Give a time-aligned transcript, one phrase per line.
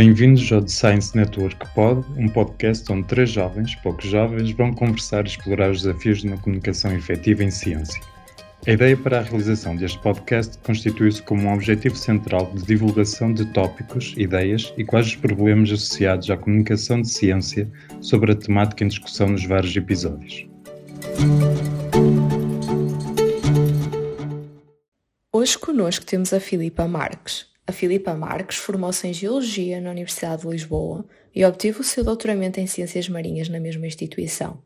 [0.00, 5.26] Bem-vindos ao The Science Network Pod, um podcast onde três jovens, poucos jovens, vão conversar
[5.26, 8.00] e explorar os desafios de uma comunicação efetiva em ciência.
[8.66, 13.44] A ideia para a realização deste podcast constitui-se como um objetivo central de divulgação de
[13.52, 18.88] tópicos, ideias e quais os problemas associados à comunicação de ciência sobre a temática em
[18.88, 20.46] discussão nos vários episódios.
[25.30, 30.48] Hoje conosco temos a Filipa Marques, a Filipa Marques formou-se em Geologia na Universidade de
[30.48, 34.60] Lisboa e obteve o seu doutoramento em Ciências Marinhas na mesma instituição.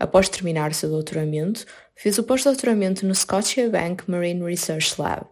[0.00, 5.26] Após terminar o seu doutoramento, fez o pós-doutoramento no Scotiabank Marine Research Lab,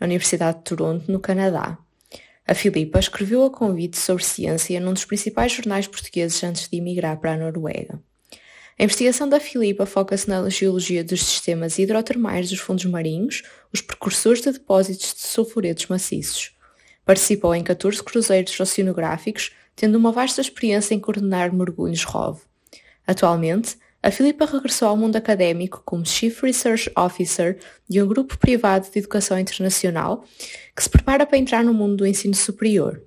[0.00, 1.76] na Universidade de Toronto, no Canadá.
[2.46, 7.18] A Filipa escreveu a convite sobre ciência num dos principais jornais portugueses antes de emigrar
[7.18, 8.00] para a Noruega.
[8.78, 14.42] A investigação da Filipa foca-se na geologia dos sistemas hidrotermais dos fundos marinhos, os precursores
[14.42, 16.54] de depósitos de sulfuretos maciços.
[17.02, 22.42] Participou em 14 cruzeiros oceanográficos, tendo uma vasta experiência em coordenar mergulhos ROV.
[23.06, 28.90] Atualmente, a Filipa regressou ao mundo académico como Chief Research Officer de um grupo privado
[28.90, 30.22] de educação internacional
[30.76, 33.00] que se prepara para entrar no mundo do ensino superior.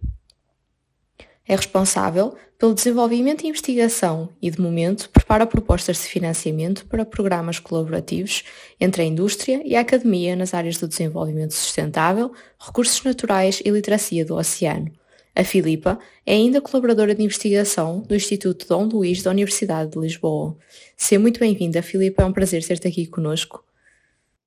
[1.49, 7.57] É responsável pelo desenvolvimento e investigação e, de momento, prepara propostas de financiamento para programas
[7.57, 8.43] colaborativos
[8.79, 14.23] entre a indústria e a academia nas áreas do desenvolvimento sustentável, recursos naturais e literacia
[14.23, 14.91] do oceano.
[15.35, 20.55] A Filipa é ainda colaboradora de investigação do Instituto Dom Luís da Universidade de Lisboa.
[20.95, 23.65] Seja muito bem-vinda, Filipa, é um prazer ter-te aqui conosco.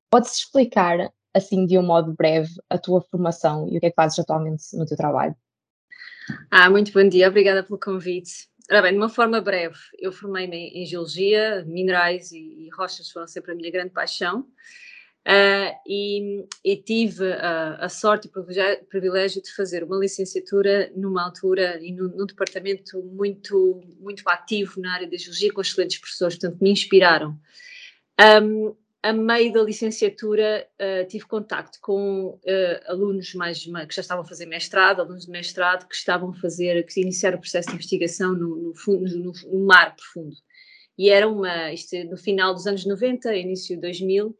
[0.09, 3.97] Podes explicar, assim, de um modo breve, a tua formação e o que é que
[3.97, 5.35] fazes atualmente no teu trabalho?
[6.51, 8.49] Ah, muito bom dia, obrigada pelo convite.
[8.71, 13.27] Ora bem, de uma forma breve, eu formei-me em Geologia, minerais e, e, rochas foram
[13.27, 14.47] sempre a minha grande paixão.
[15.27, 21.23] Uh, e, e, tive uh, a sorte e o privilégio de fazer uma licenciatura numa
[21.23, 26.37] altura e num, num, departamento muito, muito ativo na área da geologia, com excelentes professores,
[26.37, 27.39] portanto, me inspiraram.
[28.43, 32.41] Um, a meio da licenciatura uh, tive contacto com uh,
[32.87, 36.87] alunos mais, que já estavam a fazer mestrado, alunos de mestrado que estavam a fazer,
[36.87, 40.37] que iniciaram o processo de investigação no, no, fundo, no, no mar profundo.
[40.97, 44.39] E era uma, isto no final dos anos 90, início de 2000,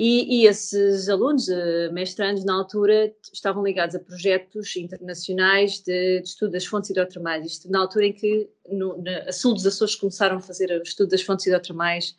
[0.00, 6.28] e, e esses alunos, uh, mestrandos na altura, estavam ligados a projetos internacionais de, de
[6.28, 9.96] estudo das fontes hidrotermais, isto na altura em que no, na, a sul dos Açores
[9.96, 12.14] começaram a fazer o estudo das fontes hidrotermais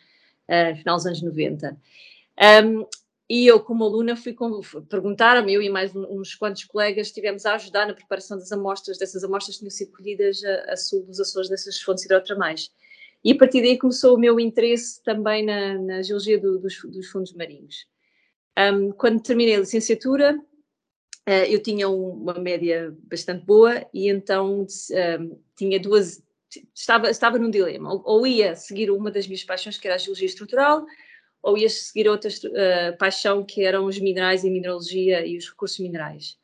[0.50, 1.78] uh, final dos anos 90.
[2.66, 2.86] Um,
[3.30, 4.36] e eu, como aluna, fui
[4.90, 9.24] perguntar-me, eu e mais uns quantos colegas, estivemos a ajudar na preparação das amostras, dessas
[9.24, 12.72] amostras que tinham sido colhidas a, a sul dos Açores, dessas fontes hidrotermais.
[13.24, 17.08] E a partir daí começou o meu interesse também na, na geologia do, dos, dos,
[17.08, 17.86] fundos marinhos.
[18.58, 24.62] Um, quando terminei a licenciatura, uh, eu tinha um, uma média bastante boa e então
[24.62, 24.66] um,
[25.56, 26.24] tinha duas,
[26.74, 27.94] estava, estava num dilema.
[27.94, 30.86] Ou, ou, ia seguir uma das minhas paixões, que era a geologia estrutural,
[31.42, 35.80] ou ia seguir outra uh, paixão, que eram os minerais e mineralogia e os recursos
[35.80, 36.38] minerais.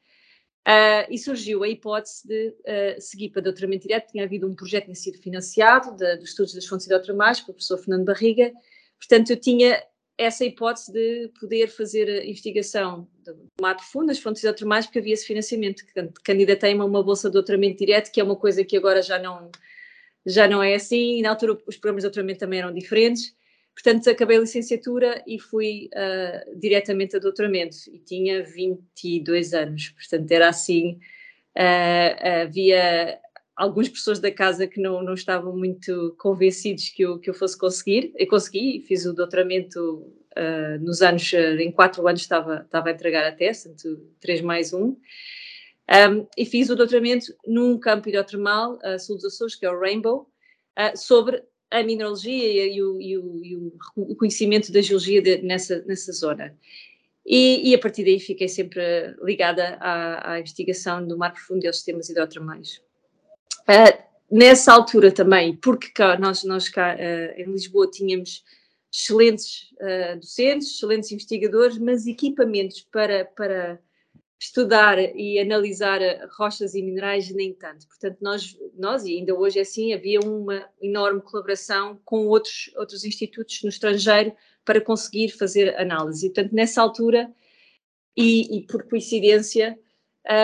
[0.67, 4.11] Uh, e surgiu a hipótese de uh, seguir para doutoramento direto.
[4.11, 7.53] Tinha havido um projeto que tinha sido financiado de, dos estudos das fontes hidrotermais pelo
[7.53, 8.51] professor Fernando Barriga.
[8.97, 9.83] Portanto, eu tinha
[10.17, 15.13] essa hipótese de poder fazer a investigação do mar profundo, das fontes hidrotermais, porque havia
[15.13, 15.83] esse financiamento.
[16.23, 19.51] Candidatei-me a uma bolsa de doutoramento direto, que é uma coisa que agora já não,
[20.25, 23.35] já não é assim, na altura os programas de doutoramento também eram diferentes.
[23.73, 30.31] Portanto, acabei a licenciatura e fui uh, diretamente a doutoramento, e tinha 22 anos, portanto,
[30.31, 30.97] era assim.
[31.57, 33.19] Uh, havia
[33.55, 37.57] alguns professores da casa que não, não estavam muito convencidos que eu, que eu fosse
[37.57, 38.13] conseguir.
[38.15, 39.79] Eu consegui, fiz o doutoramento
[40.37, 44.73] uh, nos anos, em quatro anos estava, estava a entregar a tese, portanto, 3 mais
[44.73, 44.97] 1.
[45.89, 49.79] Um, e fiz o doutoramento num campo hidrotermal, uh, sul dos Açores, que é o
[49.79, 50.27] Rainbow,
[50.77, 53.55] uh, sobre a mineralogia e o, e o, e
[53.95, 56.57] o conhecimento da geologia de, nessa, nessa zona.
[57.25, 61.67] E, e, a partir daí fiquei sempre ligada à, à investigação do mar profundo e
[61.67, 62.81] aos sistemas hidrotermais.
[63.61, 68.43] Uh, nessa altura também, porque cá, nós, nós cá uh, em Lisboa tínhamos
[68.93, 73.79] excelentes uh, docentes, excelentes investigadores, mas equipamentos para, para
[74.39, 75.99] estudar e analisar
[76.37, 77.87] rochas e minerais nem tanto.
[77.87, 83.03] Portanto, nós, nós e ainda hoje é assim, havia uma enorme colaboração com outros, outros
[83.05, 84.33] institutos no estrangeiro
[84.63, 86.29] para conseguir fazer análise.
[86.29, 87.31] Portanto, nessa altura,
[88.15, 89.77] e, e por coincidência,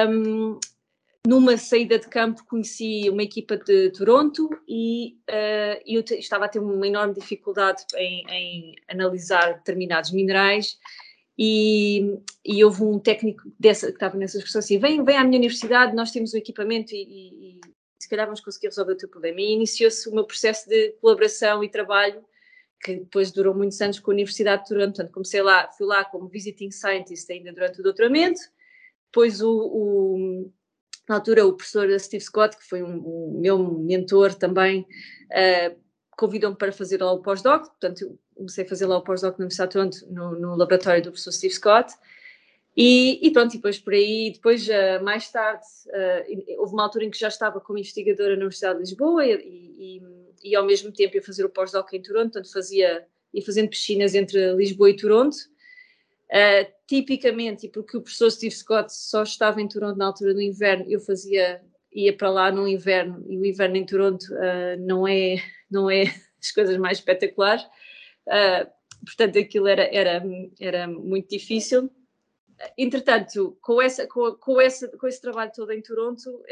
[0.10, 0.60] um,
[1.26, 6.60] numa saída de campo conheci uma equipa de Toronto e uh, eu estava a ter
[6.60, 10.78] uma enorme dificuldade em, em analisar determinados minerais
[11.44, 15.40] e, e, houve um técnico dessa, que estava nessa discussão assim, vem, vem à minha
[15.40, 17.62] universidade, nós temos o equipamento e, e, e
[18.00, 19.42] se calhar vamos conseguir resolver o teu problema.
[19.42, 22.24] E iniciou-se o meu processo de colaboração e trabalho,
[22.84, 26.06] que depois durou muitos anos com a Universidade de Toronto, portanto comecei lá, fui lá
[26.06, 28.40] como visiting scientist ainda durante o doutoramento,
[29.08, 30.52] depois o, o
[31.10, 34.82] na altura o professor Steve Scott, que foi um, um meu mentor também,
[35.32, 35.76] uh,
[36.22, 39.46] convidou-me para fazer lá o pós-doc, portanto eu comecei a fazer lá o pós-doc na
[39.46, 41.96] Universidade de Toronto, no, no, laboratório do professor Steve Scott,
[42.78, 47.06] e, e pronto, e depois por aí, depois uh, mais tarde, uh, houve uma altura
[47.06, 50.02] em que já estava como investigadora na Universidade de Lisboa e, e,
[50.44, 53.04] e ao mesmo tempo ia fazer o pós-doc em Toronto, portanto fazia,
[53.34, 55.38] ia fazendo piscinas entre Lisboa e Toronto,
[56.32, 60.42] Uh, tipicamente, e porque o professor Steve Scott só estava em Toronto na altura do
[60.42, 64.28] inverno, eu fazia, ia para lá no inverno, e o inverno em Toronto
[64.80, 65.36] não, é,
[65.72, 66.04] não é
[66.40, 67.64] as coisas mais espetaculares,
[68.28, 68.70] uh,
[69.06, 70.24] portanto aquilo era, era,
[70.60, 71.90] era muito difícil.
[72.78, 76.44] Entretanto, com, essa, com, com, essa, com esse trabalho todo em Toronto,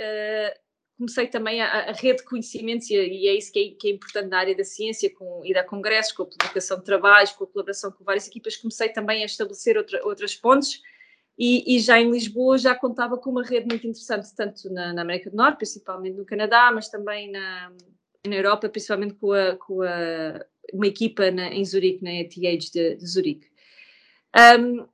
[0.99, 3.91] comecei também a, a rede de conhecimentos, e, e é isso que é, que é,
[3.91, 7.45] importante na área da ciência, com ir a congressos, com a publicação de trabalhos, com
[7.45, 10.81] a colaboração com várias equipas, comecei também a estabelecer outra, outras pontes,
[11.37, 15.01] e, e, já em Lisboa já contava com uma rede muito interessante, tanto na, na
[15.03, 17.71] América do Norte, principalmente no Canadá, mas também na,
[18.29, 22.35] na Europa, principalmente com, a, com a, uma equipa na, em Zurique, na ETH
[22.71, 23.47] de, de Zurique.
[24.35, 24.87] Um,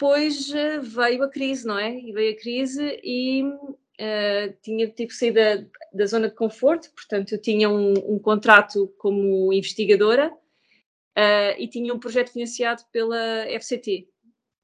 [0.00, 1.94] depois eh, veio a crise, não é?
[1.94, 6.90] E veio a crise e uh, tinha, tive que sair da, da, zona de conforto,
[6.92, 13.44] portanto, eu tinha um, um contrato como investigadora uh, e tinha um projeto financiado pela
[13.60, 14.08] FCT.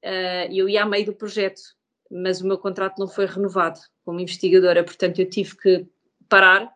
[0.03, 1.61] Uh, eu ia a meio do projeto,
[2.09, 5.85] mas o meu contrato não foi renovado como investigadora, portanto, eu tive que
[6.27, 6.75] parar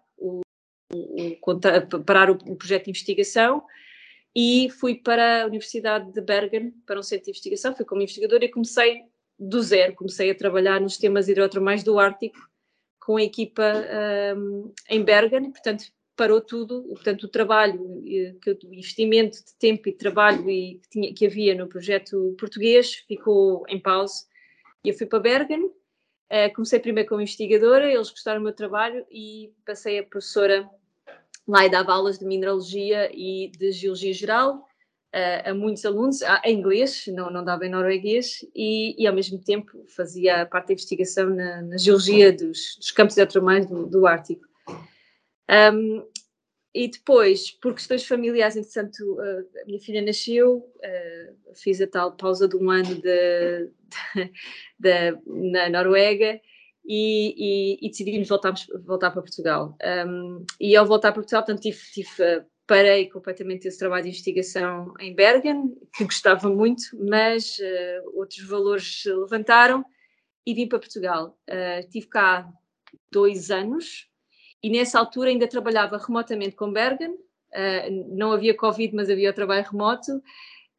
[0.93, 3.63] o, o, parar o, o projeto de investigação
[4.35, 8.45] e fui para a Universidade de Bergen, para um centro de investigação, fui como investigadora
[8.45, 9.03] e comecei
[9.37, 12.37] do zero, comecei a trabalhar nos temas hidrotermais do Ártico
[12.99, 13.73] com a equipa
[14.37, 15.85] um, em Bergen, portanto
[16.15, 21.25] parou tudo, portanto o trabalho, o investimento de tempo e trabalho e, que, tinha, que
[21.25, 24.25] havia no projeto português ficou em pausa
[24.83, 29.05] e eu fui para Bergen, uh, comecei primeiro como investigadora, eles gostaram do meu trabalho
[29.09, 30.69] e passei a professora
[31.51, 34.65] lá e dava aulas de mineralogia e de geologia geral,
[35.13, 39.37] uh, a muitos alunos, em inglês, não, não dava em norueguês, e, e, ao mesmo
[39.37, 44.45] tempo fazia parte da investigação na, na geologia dos, dos campos hidrotermais do, do Ártico.
[45.49, 46.05] Um,
[46.73, 52.15] e depois, por questões familiares, entretanto, uh, a minha filha nasceu, uh, fiz a tal
[52.15, 54.31] pausa de um ano de, de,
[54.79, 56.39] de, na Noruega
[56.85, 58.53] e, e, e decidimos voltar,
[58.85, 59.77] voltar para Portugal.
[60.07, 64.09] Um, e ao voltar para Portugal, portanto, tive, tive uh, parei completamente esse trabalho de
[64.09, 69.83] investigação em Bergen, que gostava muito, mas uh, outros valores levantaram
[70.45, 71.37] e vim para Portugal.
[71.49, 72.49] Uh, tive cá
[73.11, 74.07] dois anos
[74.63, 79.67] e nessa altura ainda trabalhava remotamente com Bergen, uh, não havia Covid, mas havia trabalho
[79.69, 80.21] remoto,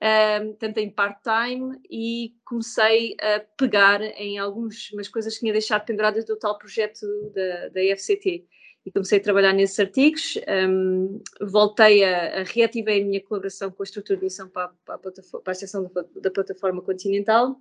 [0.02, 6.24] uh, tanto em part-time, e comecei a pegar em algumas coisas que tinha deixado penduradas
[6.24, 8.46] do tal projeto da, da FCT
[8.84, 10.36] e comecei a trabalhar nesses artigos.
[10.68, 14.96] Um, voltei a, a, reativei a minha colaboração com a estrutura de missão para, para,
[14.96, 15.12] a, para
[15.46, 17.56] a extensão da, da, plataforma continental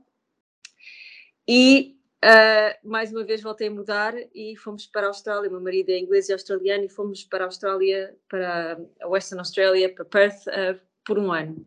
[1.48, 5.50] e uh, mais uma vez voltei a mudar e fomos para a Austrália.
[5.50, 9.94] Meu marido é inglês e australiano e fomos para a Austrália, para a Western Australia,
[9.94, 11.66] para Perth, uh, por um ano.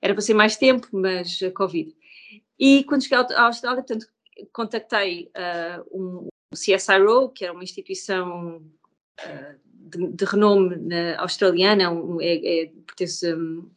[0.00, 1.94] Era para ser mais tempo, mas uh, Covid.
[2.58, 4.06] E quando cheguei à Austrália, portanto,
[4.52, 5.30] contactei
[5.92, 8.62] um, o CSIRO, que era uma instituição
[9.68, 11.84] de, de, renome na, australiana,
[12.20, 13.68] é, é, pertence, um,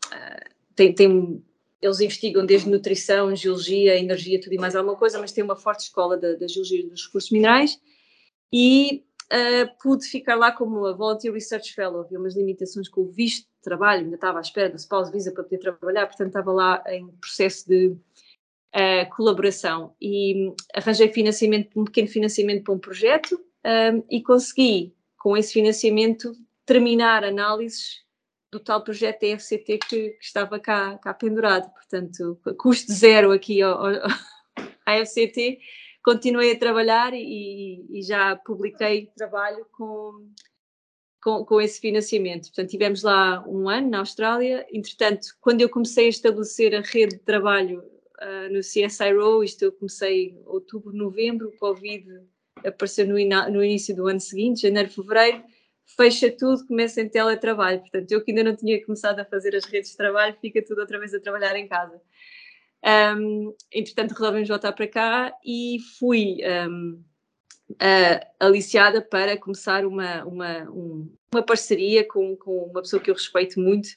[0.76, 1.44] tem, tem,
[1.82, 5.82] eles investigam desde nutrição, geologia, energia, tudo e mais alguma coisa, mas tem uma forte
[5.82, 7.80] escola da, da geologia dos recursos minerais
[8.52, 12.02] e uh, pude ficar lá como a Volunteer Research Fellow.
[12.02, 15.32] Havia umas limitações com o visto de trabalho, ainda estava à espera do spouse visa
[15.32, 21.86] para poder trabalhar, portanto estava lá em processo de uh, colaboração e arranjei financiamento, um
[21.86, 26.34] pequeno financiamento para um projeto um, e consegui com esse financiamento,
[26.66, 28.06] terminar análises
[28.52, 31.70] do tal projeto da FCT que, que, estava cá, cá pendurado.
[31.74, 33.92] Portanto, custo zero aqui ao, ao,
[34.86, 35.60] à FCT.
[36.08, 40.32] Continuei a trabalhar e, e já publiquei trabalho com,
[41.22, 42.44] com, com, esse financiamento.
[42.44, 44.66] Portanto, tivemos lá um ano na Austrália.
[44.72, 47.84] Entretanto, quando eu comecei a estabelecer a rede de trabalho
[48.22, 52.08] uh, no CSIRO, isto eu comecei em outubro, novembro, o Covid
[52.66, 53.16] apareceu no,
[53.52, 55.44] no início do ano seguinte, janeiro, fevereiro,
[55.86, 57.82] fecha tudo, começa em teletrabalho.
[57.82, 60.80] Portanto, eu que ainda não tinha começado a fazer as redes de trabalho, fica tudo
[60.80, 62.02] outra vez a trabalhar em casa.
[62.88, 66.38] Um, entretanto, resolvemos voltar para cá e fui
[66.70, 67.04] um,
[67.72, 73.16] uh, aliciada para começar uma, uma, um, uma parceria com, com uma pessoa que eu
[73.16, 73.90] respeito muito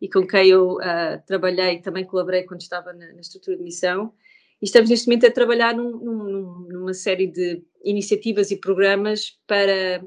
[0.00, 4.12] e com quem eu uh, trabalhei, também colaborei quando estava na, na, estrutura de missão.
[4.60, 10.04] E estamos neste momento a trabalhar num, num, numa série de iniciativas e programas para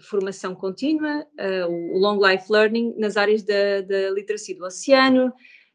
[0.00, 5.32] formação contínua, uh, o Long Life Learning, nas áreas da, da literacia do oceano,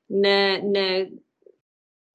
[0.09, 1.09] na, na,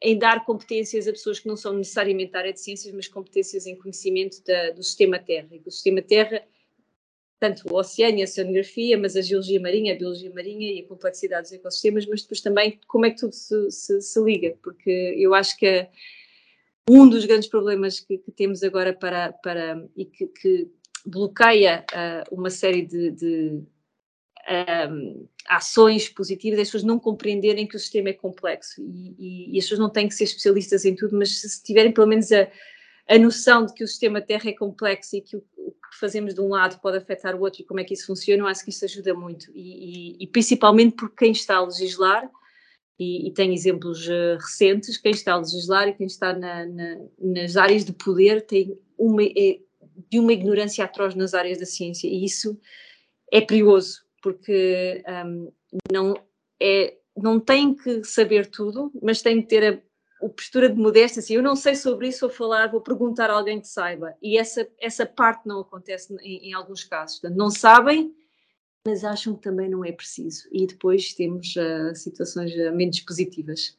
[0.03, 3.67] em dar competências a pessoas que não são necessariamente da área de ciências, mas competências
[3.67, 5.49] em conhecimento da, do sistema Terra.
[5.53, 6.43] E o sistema Terra,
[7.39, 10.89] tanto o oceano e a oceanografia, mas a geologia marinha, a biologia marinha e a
[10.89, 15.15] complexidade dos ecossistemas, mas depois também como é que tudo se, se, se liga, porque
[15.19, 15.87] eu acho que
[16.89, 20.71] um dos grandes problemas que, que temos agora para, para e que, que
[21.05, 23.63] bloqueia uh, uma série de, de
[24.91, 28.81] um, ações positivas, as pessoas não compreenderem que o sistema é complexo.
[28.81, 31.93] E, e, e, as pessoas não têm que ser especialistas em tudo, mas se tiverem
[31.93, 32.49] pelo menos a,
[33.09, 36.35] a noção de que o sistema Terra é complexo e que o, o, que fazemos
[36.35, 38.65] de um lado pode afetar o outro e como é que isso funciona, eu acho
[38.65, 39.51] que isso ajuda muito.
[39.55, 42.31] E, e principalmente porque quem está a legislar
[42.99, 46.97] e, e, tem exemplos uh, recentes, quem está a legislar e quem está na, na,
[47.19, 49.59] nas áreas de poder tem uma, é,
[50.11, 52.07] de uma ignorância atroz nas áreas da ciência.
[52.07, 52.61] E isso
[53.33, 55.53] é perigoso porque um,
[55.93, 56.15] não,
[56.61, 59.83] é, não tem que saber tudo, mas tem que ter
[60.21, 63.31] a, a postura de modéstia, assim, eu não sei sobre isso, vou falar, vou perguntar
[63.31, 64.15] a alguém que saiba.
[64.23, 67.19] E essa, essa parte não acontece em, em alguns casos.
[67.19, 68.15] Portanto, não sabem,
[68.85, 70.49] mas acham que também não é preciso.
[70.53, 73.79] E depois temos uh, situações uh, menos positivas.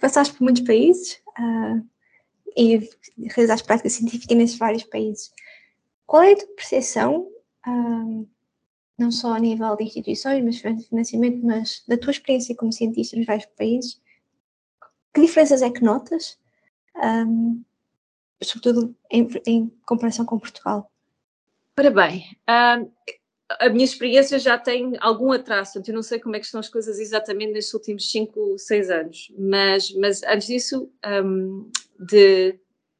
[0.00, 1.86] Passaste por muitos países uh,
[2.56, 2.88] e
[3.28, 5.32] realizaste prática científica nesses vários países.
[6.06, 7.28] Qual é a tua percepção
[9.00, 13.16] não só a nível de instituições, mas de financiamento, mas da tua experiência como cientista
[13.16, 14.00] nos vários países,
[15.12, 16.38] que diferenças é que notas,
[16.96, 17.62] um,
[18.42, 20.90] sobretudo em, em, comparação com Portugal?
[21.78, 22.90] Ora bem, um,
[23.58, 26.60] a minha experiência já tem algum atraso, portanto, eu não sei como é que estão
[26.60, 30.92] as coisas exatamente nestes últimos 5, 6 anos, mas, mas antes disso,
[31.24, 32.58] um, de,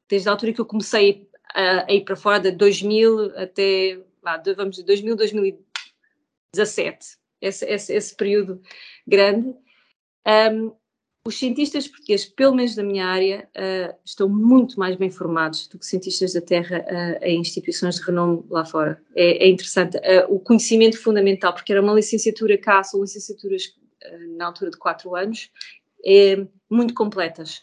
[0.08, 3.98] desde a altura que eu comecei a, a ir para fora, de 2000 até,
[4.42, 5.69] de, vamos dizer, 2000, 2010,
[6.54, 7.06] 17,
[7.40, 8.60] esse, esse, esse período
[9.06, 9.54] grande.
[10.26, 10.72] Um,
[11.24, 15.78] os cientistas portugueses, pelo menos da minha área, uh, estão muito mais bem formados do
[15.78, 19.02] que cientistas da Terra uh, em instituições de renome lá fora.
[19.14, 19.98] É, é interessante.
[19.98, 23.78] Uh, o conhecimento fundamental, porque era uma licenciatura cá, são licenciaturas
[24.38, 25.50] na altura de quatro anos,
[26.04, 27.62] é, muito completas.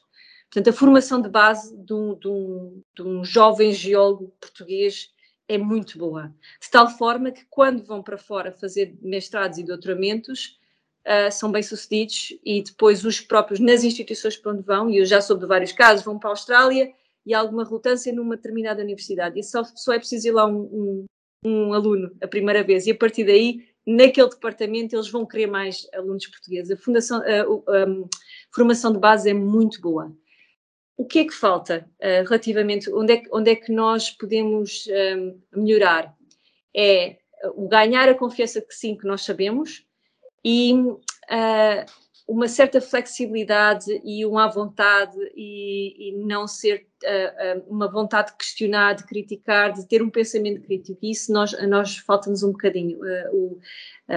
[0.52, 5.10] Portanto, a formação de base de um, de um, de um jovem geólogo português
[5.48, 6.34] é muito boa.
[6.62, 10.60] De tal forma que quando vão para fora fazer mestrados e doutoramentos,
[11.06, 15.22] uh, são bem-sucedidos e depois os próprios, nas instituições para onde vão, e eu já
[15.22, 16.92] soube de vários casos, vão para a Austrália
[17.26, 19.40] e há alguma relutância numa determinada universidade.
[19.40, 21.06] E só, só é preciso ir lá um, um,
[21.46, 25.88] um aluno a primeira vez e a partir daí, naquele departamento, eles vão querer mais
[25.94, 26.72] alunos portugueses.
[26.72, 27.88] A, fundação, a, a, a
[28.54, 30.14] formação de base é muito boa.
[30.98, 34.88] O que é que falta uh, relativamente, onde é, que, onde é que nós podemos
[34.88, 36.14] um, ehm, melhorar?
[36.76, 37.18] É
[37.54, 39.86] o ganhar a confiança que sim, que nós sabemos
[40.44, 41.86] e uh,
[42.28, 48.96] uma certa flexibilidade e uma vontade e, e não ser uh, uma vontade de questionar,
[48.96, 50.98] de criticar, de ter um pensamento crítico.
[51.04, 53.00] E isso nós, nós falta-nos um bocadinho.
[53.32, 53.60] o,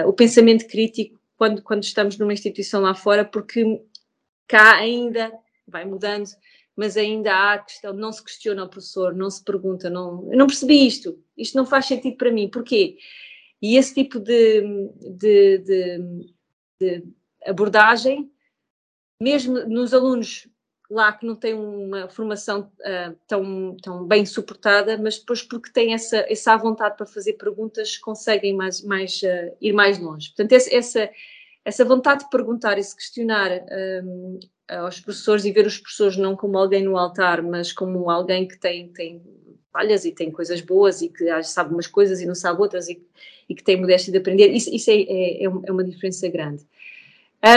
[0.07, 3.81] o pensamento crítico quando, quando estamos numa instituição lá fora, porque
[4.47, 5.31] cá ainda
[5.67, 6.29] vai mudando,
[6.81, 10.35] mas ainda há a questão, não se questiona o professor, não se pergunta, não, eu
[10.35, 12.97] não percebi isto, isto não faz sentido para mim, porquê?
[13.61, 15.99] E esse tipo de, de, de,
[16.79, 17.03] de
[17.45, 18.31] abordagem,
[19.19, 20.47] mesmo nos alunos
[20.89, 25.93] lá que não têm uma formação uh, tão, tão bem suportada, mas depois porque têm
[25.93, 30.29] essa, essa vontade para fazer perguntas, conseguem mais, mais, uh, ir mais longe.
[30.29, 31.11] Portanto, essa,
[31.63, 33.51] essa vontade de perguntar e se questionar
[34.03, 34.39] um,
[34.77, 38.57] aos professores e ver os professores não como alguém no altar, mas como alguém que
[38.57, 39.21] tem, tem
[39.71, 43.01] falhas e tem coisas boas e que sabe umas coisas e não sabe outras e,
[43.49, 46.65] e que tem modéstia de aprender, isso, isso é, é, é, é uma diferença grande.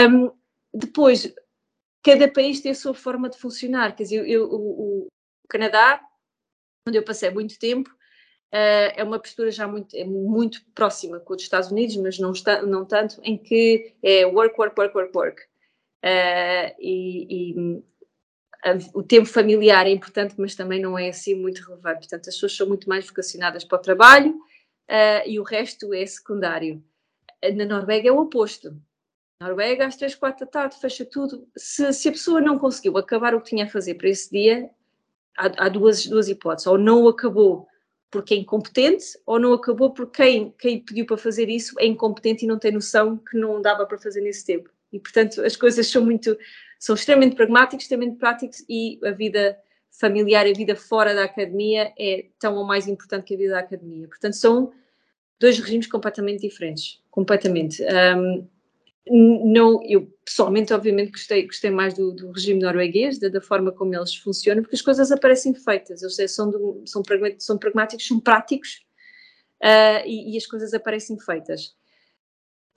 [0.09, 0.31] Um,
[0.73, 1.33] depois,
[2.03, 5.07] cada país tem a sua forma de funcionar, quer dizer, eu, eu, o, o
[5.47, 6.01] Canadá,
[6.87, 11.33] onde eu passei muito tempo, uh, é uma postura já muito, é muito próxima com
[11.33, 15.17] os Estados Unidos, mas não, está, não tanto, em que é work, work, work, work,
[15.17, 15.54] work.
[16.05, 17.83] Uh, e, e
[18.93, 22.07] o tempo familiar é importante, mas também não é assim muito relevante.
[22.07, 26.05] Portanto, as pessoas são muito mais vocacionadas para o trabalho uh, e o resto é
[26.05, 26.83] secundário.
[27.55, 28.75] Na Noruega é o oposto.
[29.39, 31.47] Noruega, às 3, 4 da tarde, fecha tudo.
[31.55, 34.69] Se, se, a pessoa não conseguiu acabar o que tinha a fazer para esse dia,
[35.37, 36.67] há, há duas, duas hipóteses.
[36.67, 37.67] Ou não acabou
[38.09, 42.45] porque é incompetente, ou não acabou porque quem, quem pediu para fazer isso é incompetente
[42.45, 44.69] e não tem noção que não dava para fazer nesse tempo.
[44.95, 46.37] E, portanto, as coisas são muito,
[46.79, 49.57] são extremamente pragmáticas, extremamente práticas e a vida
[49.91, 53.59] familiar, a vida fora da academia é tão ou mais importante que a vida da
[53.59, 54.07] academia.
[54.07, 54.71] Portanto, são
[55.37, 57.83] dois regimes completamente diferentes, completamente.
[58.17, 58.47] Um,
[59.07, 63.93] não, eu pessoalmente, obviamente, gostei, gostei mais do, do regime norueguês, da, da, forma como
[63.93, 67.03] eles funcionam, porque as coisas aparecem feitas, eles são, do, são,
[67.37, 68.81] são pragmáticos, são práticos
[69.61, 71.75] uh, e, e, as coisas aparecem feitas.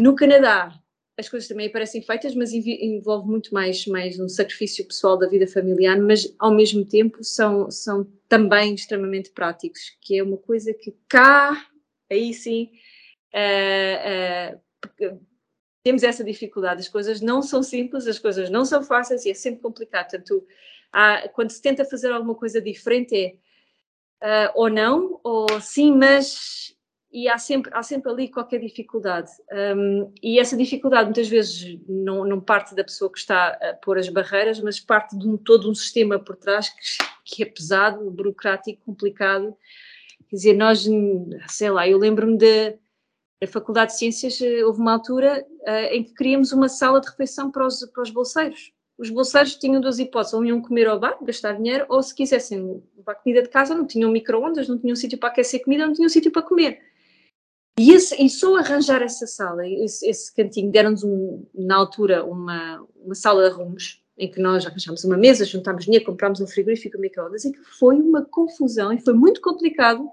[0.03, 0.79] No Canadá,
[1.19, 5.49] as coisas também aparecem feitas, mas envolve muito mais, mais um sacrifício pessoal da vida
[5.49, 10.95] familiar, mas ao mesmo tempo são, são também extremamente práticos, que é uma coisa que
[11.09, 11.67] cá,
[12.09, 12.71] aí sim,
[13.35, 14.57] uh,
[15.05, 15.21] uh,
[15.83, 16.83] temos essa dificuldade.
[16.83, 20.11] As coisas não são simples, as coisas não são fáceis e é sempre complicado.
[20.11, 20.47] Portanto,
[20.93, 23.17] há, quando se tenta fazer alguma coisa diferente
[24.23, 26.77] é uh, ou não, ou sim, mas
[27.11, 29.31] e há sempre, há sempre ali qualquer dificuldade.
[29.77, 33.99] Um, e essa dificuldade muitas vezes não, não, parte da pessoa que está a pôr
[33.99, 38.11] as barreiras, mas parte de um, todo um sistema por trás que, que é pesado,
[38.11, 39.57] burocrático, complicado.
[40.29, 40.87] Quer dizer, nós,
[41.49, 42.79] sei lá, eu lembro-me de
[43.43, 47.09] a Faculdade de Ciências eh, houve uma altura uh, em que queríamos uma sala de
[47.09, 48.73] refeição para os, para os bolseiros.
[48.99, 52.83] Os bolseiros tinham duas hipóteses, ou iam comer ao bar, gastar dinheiro, ou se quisessem
[52.97, 56.09] levar comida de casa, não tinham micro-ondas, não tinham sítio para aquecer comida, não tinham
[56.09, 56.83] sítio para comer.
[57.78, 62.85] E, esse, e só arranjar essa sala, esse, esse cantinho, deram-nos um, na altura uma,
[62.97, 66.99] uma sala de arrumos, em que nós arranjámos uma mesa, juntámos dinheiro, comprámos um frigorífico,
[66.99, 70.11] micro-ondas, e que foi uma confusão e foi muito complicado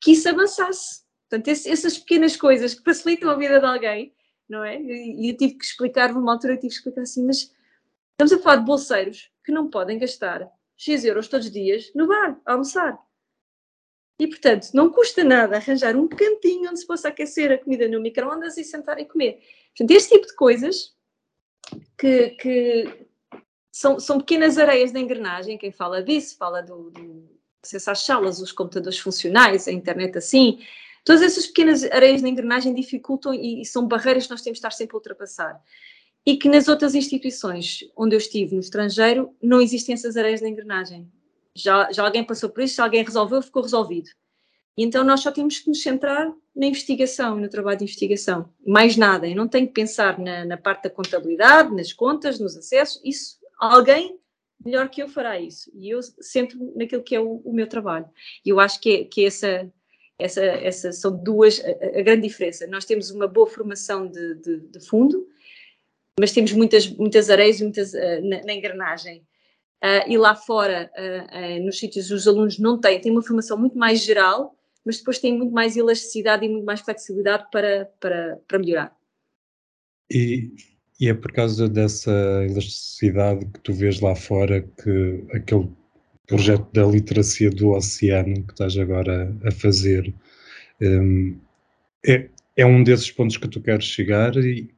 [0.00, 4.14] que isso avançasse Portanto, esse, essas pequenas coisas que facilitam a vida de alguém,
[4.48, 4.80] não é?
[4.80, 7.52] E eu tive que explicar, numa altura eu tive que explicar assim, mas
[8.12, 12.06] estamos a falar de bolseiros que não podem gastar X euros todos os dias no
[12.06, 12.98] bar, a almoçar.
[14.18, 18.00] E, portanto, não custa nada arranjar um cantinho onde se possa aquecer a comida no
[18.00, 19.42] micro-ondas e sentar e comer.
[19.76, 20.94] Portanto, este tipo de coisas
[21.98, 23.06] que, que
[23.70, 27.28] são, são, pequenas areias da engrenagem, quem fala disso, fala do, do
[27.62, 30.60] acesso às salas, os computadores funcionais, a internet assim,
[31.06, 34.58] Todas essas pequenas areias na engrenagem dificultam e, e são barreiras que nós temos de
[34.58, 35.62] estar sempre a ultrapassar.
[36.26, 40.48] E que nas outras instituições onde eu estive, no estrangeiro, não existem essas areias na
[40.48, 41.08] engrenagem.
[41.56, 44.10] Já, já alguém passou por isso, já alguém resolveu, ficou resolvido.
[44.76, 48.52] E então nós só temos que nos centrar na investigação, no trabalho de investigação.
[48.66, 49.26] Mais nada.
[49.26, 53.00] Eu não tenho que pensar na, na parte da contabilidade, nas contas, nos acessos.
[53.04, 54.18] Isso, alguém
[54.62, 55.70] melhor que eu fará isso.
[55.74, 58.06] E eu centro naquilo que é o, o meu trabalho.
[58.44, 59.70] E eu acho que é, que essa
[60.18, 62.66] essa, essa são duas, a, a, grande diferença.
[62.66, 65.28] Nós temos uma boa formação de, de, de fundo,
[66.18, 69.26] mas temos muitas, muitas areias muitas, uh, na, na, engrenagem.
[69.82, 73.76] Uh, e lá fora, uh, nos sítios, os alunos não têm, têm uma formação muito
[73.76, 78.58] mais geral, mas depois têm muito mais elasticidade e muito mais flexibilidade para, para, para
[78.58, 78.96] melhorar.
[80.10, 80.50] E,
[81.00, 82.10] e é por causa dessa
[82.48, 85.68] elasticidade que tu vês lá fora que aquele
[86.26, 90.12] projeto da literacia do oceano que estás agora a fazer.
[90.80, 91.38] Um,
[92.04, 94.70] é, é um desses pontos que tu queres chegar e,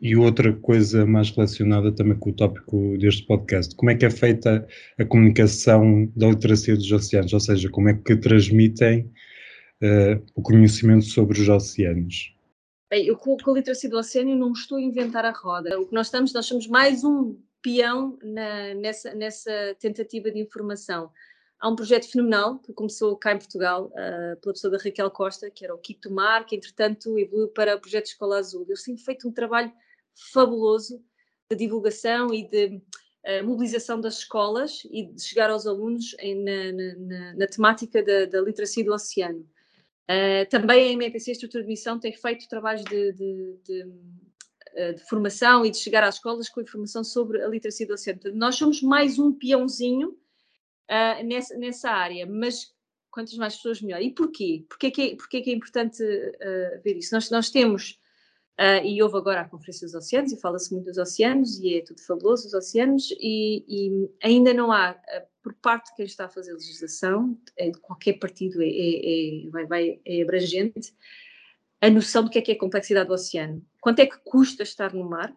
[0.00, 3.74] e outra coisa mais relacionada também com o tópico deste podcast.
[3.76, 4.66] Como é que é feita
[4.98, 7.32] a comunicação da literacia dos oceanos?
[7.32, 9.12] Ou seja, como é que transmitem
[9.82, 12.34] uh, o conhecimento sobre os oceanos?
[12.90, 15.78] Bem, eu com, a literacia do oceano não estou a inventar a roda.
[15.78, 21.10] O que nós estamos, nós somos mais um peão na, nessa, nessa tentativa de informação.
[21.60, 25.50] Há um projeto fenomenal que começou cá em Portugal uh, pela pessoa da Raquel Costa,
[25.50, 28.64] que era o Quito Mar, que entretanto evoluiu para o projeto Escola Azul.
[28.66, 29.70] Eles têm feito um trabalho
[30.32, 31.02] fabuloso
[31.50, 36.72] de divulgação e de uh, mobilização das escolas e de chegar aos alunos em, na,
[36.72, 39.46] na, na, temática da, da, literacia do oceano.
[40.10, 43.86] Uh, também a MPC Estrutura de Missão tem feito trabalhos de, de, de
[44.74, 48.20] eh, de formação e de chegar às escolas com informação sobre a literacia do oceano.
[48.34, 52.72] Nós somos mais um peãozinho uh, nessa, nessa área, mas
[53.10, 54.00] quantas mais pessoas melhor.
[54.00, 54.64] E porquê?
[54.68, 57.12] Porquê que é, porquê que é importante uh, ver isso?
[57.12, 57.98] Nós, nós temos,
[58.60, 61.80] uh, e houve agora a Conferência dos Oceanos, e fala-se muito dos oceanos, e é
[61.82, 64.94] tudo fabuloso, os oceanos, e, e ainda não há,
[65.42, 69.66] por parte de quem está a fazer legislação, é, qualquer partido é, é, é vai,
[69.66, 70.94] vai, é abrangente,
[71.80, 73.64] a noção do que é que é a complexidade do oceano.
[73.80, 75.34] Quanto é que custa estar no mar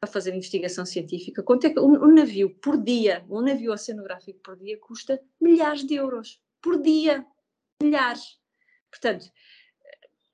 [0.00, 1.44] para fazer investigação científica?
[1.44, 5.84] Quanto é que um, um navio por dia, um navio oceanográfico por dia custa milhares
[5.86, 7.24] de euros por dia,
[7.80, 8.36] milhares.
[8.90, 9.30] Portanto,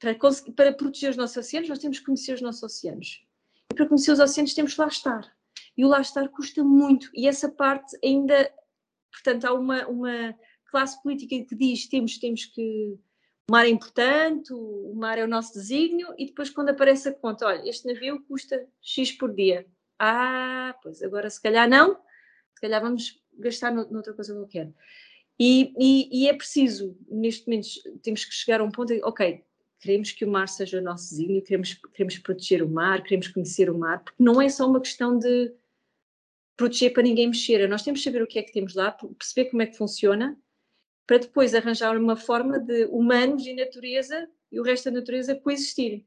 [0.02, 0.16] para,
[0.56, 3.24] para proteger os nossos oceanos, nós temos que conhecer os nossos oceanos.
[3.70, 5.36] E para conhecer os oceanos temos que lá estar.
[5.76, 7.08] E o lá estar custa muito.
[7.14, 8.52] E essa parte ainda,
[9.12, 10.36] portanto, há uma, uma
[10.66, 12.98] classe política que diz temos, temos que
[13.48, 17.14] o mar é importante, o mar é o nosso desígnio, e depois quando aparece a
[17.14, 19.66] conta, olha, este navio custa X por dia.
[19.98, 21.94] Ah, pois agora se calhar não,
[22.54, 24.72] se calhar vamos gastar noutra coisa qualquer.
[25.38, 27.68] E, e, e, é preciso, neste momento,
[28.02, 29.44] temos que chegar a um ponto ok,
[29.82, 33.68] queremos que o mar seja o nosso desígnio, queremos, queremos proteger o mar, queremos conhecer
[33.68, 35.52] o mar, porque não é só uma questão de
[36.56, 39.50] proteger para ninguém mexer, nós temos que saber o que é que temos lá, perceber
[39.50, 40.38] como é que funciona,
[41.04, 46.06] para depois arranjar uma forma de humanos e natureza e o resto da natureza coexistirem.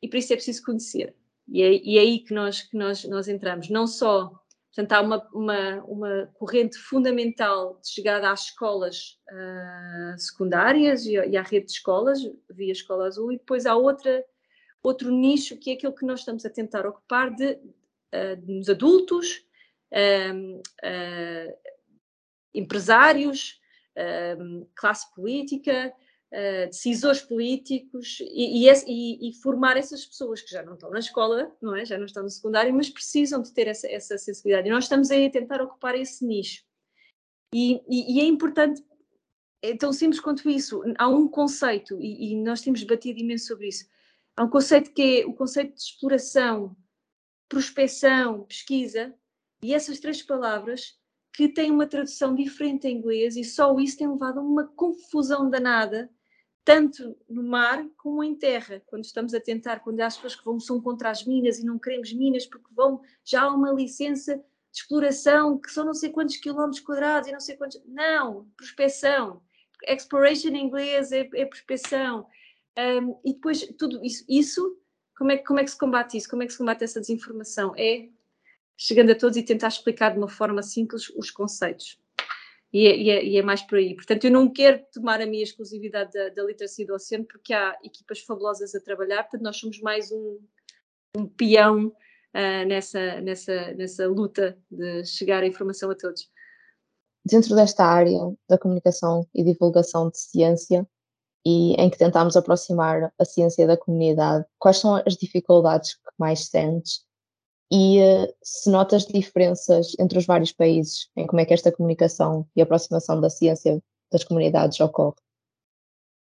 [0.00, 1.14] E por isso é preciso conhecer.
[1.46, 3.68] E é, e é aí que nós, que nós, nós entramos.
[3.68, 4.32] Não só,
[4.74, 11.36] portanto, há uma, uma, uma corrente fundamental de chegada às escolas uh, secundárias e, e
[11.36, 14.24] à rede de escolas, via Escola Azul, e depois há outra,
[14.82, 19.44] outro nicho que é aquele que nós estamos a tentar ocupar de, uh, nos adultos,
[19.92, 20.62] uh,
[22.54, 23.60] empresários,
[24.74, 25.92] classe política,
[26.32, 31.54] uh, decisores políticos e, e, e, formar essas pessoas que já não estão na escola,
[31.60, 31.84] não é?
[31.84, 34.68] já não estão no secundário, mas precisam de ter essa, essa sensibilidade.
[34.68, 36.64] E nós estamos aí a tentar ocupar esse nicho.
[37.54, 38.84] E, e é importante,
[39.62, 40.82] é tão simples quanto isso.
[40.96, 43.86] Há um conceito, e, nós temos batido imenso sobre isso,
[44.36, 46.76] há um conceito que é o conceito de exploração,
[47.48, 49.14] prospecção, pesquisa,
[49.62, 50.98] e essas três palavras
[51.32, 55.48] que tem uma tradução diferente em inglês e só isso tem levado a uma confusão
[55.48, 56.10] danada,
[56.64, 60.44] tanto no mar como em terra, quando estamos a tentar, quando há as pessoas que
[60.44, 64.36] vão, são contra as minas e não queremos minas porque vão, já há uma licença
[64.36, 67.82] de exploração que são não sei quantos quilómetros quadrados e não sei quantos.
[67.86, 69.42] Não, prospecção.
[69.86, 72.26] Exploration em inglês é, é prospecção.
[72.78, 74.78] Um, e depois tudo isso, isso
[75.16, 76.30] como, é, como é que se combate isso?
[76.30, 77.74] Como é que se combate essa desinformação?
[77.76, 78.08] É
[78.74, 81.99] chegando a todos e tentar explicar de uma forma simples os conceitos.
[82.72, 83.94] E é, e, é, e é, mais por aí.
[83.94, 87.76] Portanto, eu não quero tomar a minha exclusividade da, da literacia do oceano, porque há
[87.82, 90.38] equipas fabulosas a trabalhar, portanto, nós somos mais um,
[91.16, 96.30] um peão uh, nessa, nessa, nessa luta de chegar a informação a todos.
[97.24, 100.86] Dentro desta área da comunicação e divulgação de ciência,
[101.44, 106.46] e em que tentamos aproximar a ciência da comunidade, quais são as dificuldades que mais
[106.46, 107.04] sentes
[107.70, 112.48] e uh, se notas diferenças entre os vários países em como é que esta comunicação
[112.56, 115.16] e aproximação da ciência das comunidades ocorre?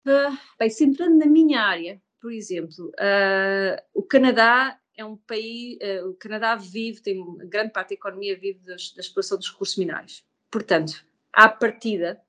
[0.05, 6.15] Uh, bem, centrando na minha área, por exemplo, uh, o Canadá é um país, o
[6.15, 10.23] Canadá vive, tem grande parte da economia vive das, da exploração dos recursos minerais.
[10.49, 12.19] Portanto, à partida,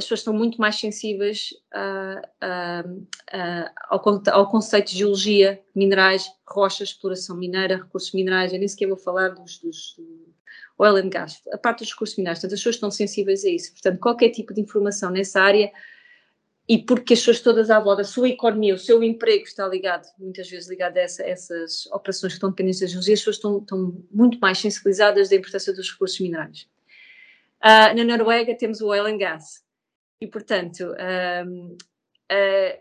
[0.00, 1.50] as pessoas estão muito mais sensíveis
[3.88, 8.52] ao, ao, conceito de geologia, minerais, rochas, exploração mineira, recursos minerais.
[8.52, 10.34] Eu nem sequer vou falar dos, dos do
[10.78, 12.38] oil and gas, a parte dos recursos minerais.
[12.38, 13.72] Portanto, as pessoas estão sensíveis a isso.
[13.72, 15.70] Portanto, qualquer tipo de informação nessa área
[16.66, 20.06] e porque as pessoas todas à volta, a sua economia, o seu emprego está ligado,
[20.18, 23.58] muitas vezes ligado a essa, essas operações que estão dependentes da geologia, as pessoas estão,
[23.58, 26.68] estão, muito mais sensibilizadas da importância dos recursos minerais.
[27.62, 29.64] Uh, na Noruega temos o oil and gas,
[30.20, 30.84] e, portanto,
[31.46, 31.76] um,
[32.30, 32.78] uh,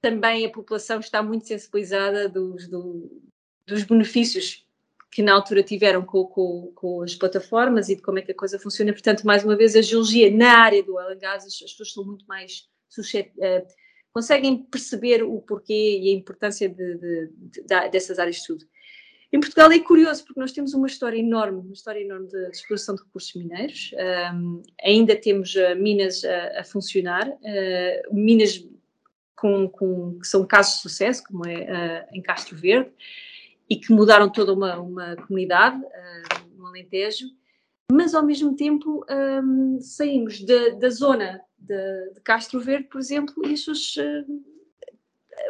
[0.00, 3.22] também a população está muito sensibilizada dos, do,
[3.66, 4.66] dos benefícios
[5.10, 8.36] que na altura tiveram com, com, com, as plataformas e de como é que a
[8.36, 8.92] coisa funciona.
[8.92, 11.92] Portanto, mais uma vez, a geologia na área do oil and gas, as, as pessoas
[11.92, 13.66] são muito mais uh,
[14.12, 18.64] conseguem perceber o porquê e a importância de, de, de, dessas áreas de estudo.
[19.30, 22.94] Em Portugal é curioso porque nós temos uma história enorme, uma história enorme de, exploração
[22.94, 23.90] de recursos mineiros.
[24.34, 28.66] Um, ainda temos uh, minas a, a funcionar, uh, minas
[29.36, 32.90] com, com, que são casos de sucesso, como é uh, em Castro Verde,
[33.68, 35.78] e que mudaram toda uma, uma comunidade
[36.56, 37.26] no Alentejo,
[37.92, 43.42] mas ao mesmo tempo um, saímos de, da zona de, de, Castro Verde, por exemplo,
[43.46, 43.54] e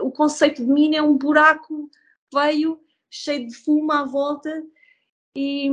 [0.02, 1.88] o conceito de mina é um buraco
[2.32, 2.80] veio
[3.10, 4.64] cheio de fumo à volta
[5.34, 5.70] e,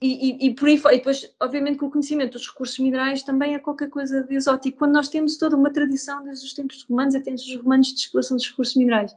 [0.00, 3.58] e, e, por aí E depois, obviamente, com o conhecimento dos recursos minerais também é
[3.58, 4.78] qualquer coisa de exótico.
[4.78, 8.36] Quando nós temos toda uma tradição desde os tempos romanos até os romanos de exploração
[8.36, 9.16] dos recursos minerais.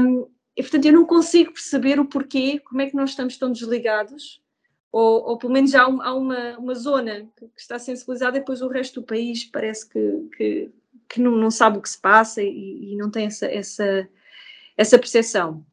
[0.00, 0.26] Um,
[0.56, 4.42] e, portanto, eu não consigo perceber o porquê, como é que nós estamos tão desligados,
[4.92, 8.40] ou, ou pelo menos há, um, há uma, uma zona que, que, está sensibilizada e
[8.40, 10.70] depois o resto do país parece que, que,
[11.08, 14.08] que não, não, sabe o que se passa e, e não tem essa, essa,
[14.76, 15.64] essa percepção.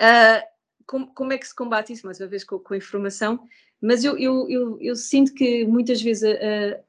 [0.00, 0.42] Uh,
[0.86, 2.06] como, como, é que se combate isso?
[2.06, 3.40] Mais uma vez com, com informação,
[3.80, 6.84] mas eu, eu, eu, eu, sinto que muitas vezes uh,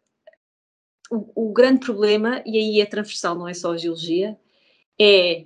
[1.11, 4.37] o, o, grande problema, e aí é transversal, não é só a geologia,
[4.99, 5.45] é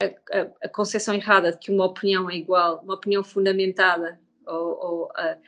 [0.00, 4.78] a, a, a, concepção errada de que uma opinião é igual, uma opinião fundamentada, ou,
[4.78, 5.40] ou uh,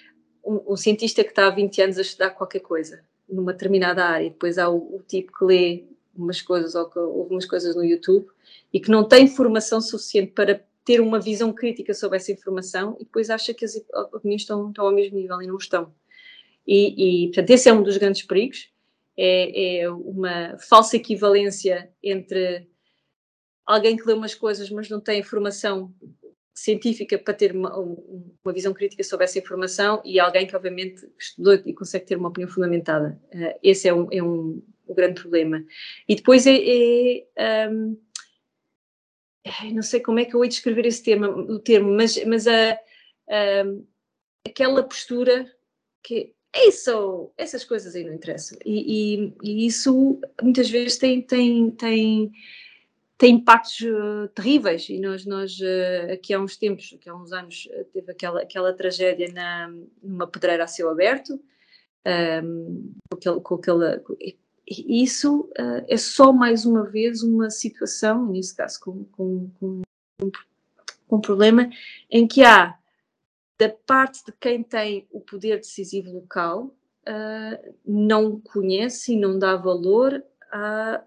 [0.44, 4.26] um, um, cientista que está há 20 anos a estudar qualquer coisa numa determinada área,
[4.26, 7.76] e depois há o, o tipo que lê umas coisas ou que ouve umas coisas
[7.76, 8.26] no YouTube
[8.72, 13.04] e que não tem formação suficiente para ter uma visão crítica sobre essa informação e
[13.04, 13.74] depois acha que as
[14.14, 15.92] opiniões estão, estão ao mesmo nível e não estão.
[16.64, 18.70] E, e portanto, esse é um dos grandes perigos,
[19.16, 22.68] é, é uma falsa equivalência entre
[23.66, 25.92] alguém que lê umas coisas mas não tem formação
[26.54, 31.54] científica para ter uma, uma, visão crítica sobre essa informação e alguém que obviamente estudou
[31.54, 33.20] e consegue ter uma opinião fundamentada.
[33.34, 35.62] Uh, esse é um, é um, um, grande problema.
[36.08, 36.56] E depois é,
[37.36, 37.98] é um,
[39.72, 42.72] não sei como é que eu ia descrever esse termo, o termo mas, mas a,
[42.72, 43.64] a,
[44.46, 45.50] aquela postura
[46.02, 48.58] que é isso, essas coisas aí não interessam.
[48.64, 52.32] E, e, e isso muitas vezes tem, tem, tem,
[53.18, 54.88] tem impactos uh, terríveis.
[54.88, 58.40] E nós, nós uh, aqui há uns tempos, aqui há uns anos, uh, teve aquela,
[58.40, 59.70] aquela tragédia na,
[60.02, 61.40] numa pedreira a céu aberto, um,
[62.06, 64.02] ehm, com aquele, com aquela,
[64.68, 69.82] isso uh, é só mais uma vez uma situação, nesse caso com, com, com,
[71.08, 71.70] com um problema,
[72.10, 72.76] em que há
[73.58, 76.74] da parte de quem tem o poder decisivo local
[77.08, 81.02] uh, não conhece e não dá valor a,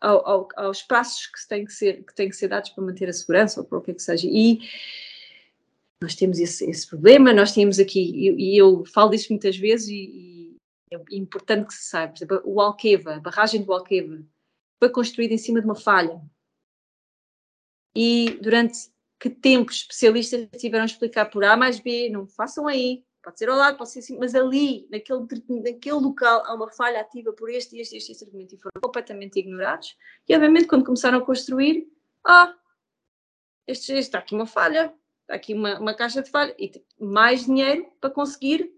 [0.00, 3.08] ao, ao, aos passos que têm que, ser, que têm que ser dados para manter
[3.08, 4.28] a segurança ou para o que é que seja.
[4.30, 4.60] E
[6.00, 9.88] nós temos esse, esse problema, nós temos aqui, e, e eu falo disso muitas vezes
[9.88, 10.27] e,
[10.92, 12.12] é importante que se saiba.
[12.12, 14.22] Por exemplo, o Alqueva, a barragem do Alqueva,
[14.78, 16.20] foi construída em cima de uma falha.
[17.94, 23.04] E durante que tempo especialistas tiveram a explicar por A mais B, não façam aí,
[23.22, 25.26] pode ser ao lado, pode ser assim, mas ali, naquele,
[25.62, 29.38] naquele local, há uma falha ativa por este este este, este argumento e foram completamente
[29.38, 29.96] ignorados.
[30.28, 31.88] E obviamente, quando começaram a construir,
[32.24, 32.54] ah,
[33.66, 37.90] este, está aqui uma falha, está aqui uma, uma caixa de falha, e mais dinheiro
[38.00, 38.72] para conseguir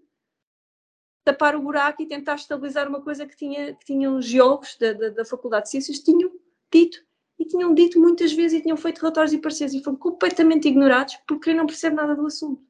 [1.23, 5.09] tapar o buraco e tentar estabilizar uma coisa que, tinha, que tinham geólogos da, da,
[5.09, 6.31] da Faculdade de Ciências tinham
[6.71, 6.99] dito
[7.37, 11.17] e tinham dito muitas vezes e tinham feito relatórios e pareceres e foram completamente ignorados
[11.27, 12.61] porque não percebe nada do assunto.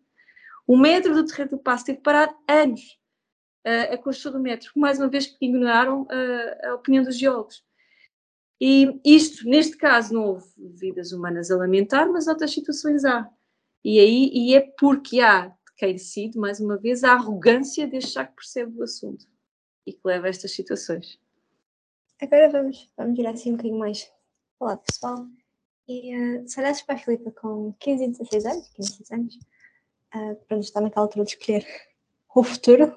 [0.65, 2.97] O metro do Terreiro do Passo teve parado anos
[3.65, 7.63] uh, a construção do metro, mais uma vez porque ignoraram uh, a opinião dos geólogos.
[8.59, 13.27] E isto, neste caso, não houve vidas humanas a lamentar, mas outras situações há.
[13.83, 15.95] E aí e é porque há quem
[16.35, 19.25] mais uma vez, a arrogância de achar que percebe o assunto
[19.83, 21.19] e que leva a estas situações.
[22.21, 24.13] Agora vamos, vamos virar assim um bocadinho mais para
[24.59, 25.25] o lado pessoal.
[25.87, 29.11] E uh, se olhasses para a Filipa com 15 e 16 anos, 15 e 16
[29.11, 29.35] anos,
[30.13, 31.65] uh, para nos estar naquela altura de escolher
[32.35, 32.95] o futuro,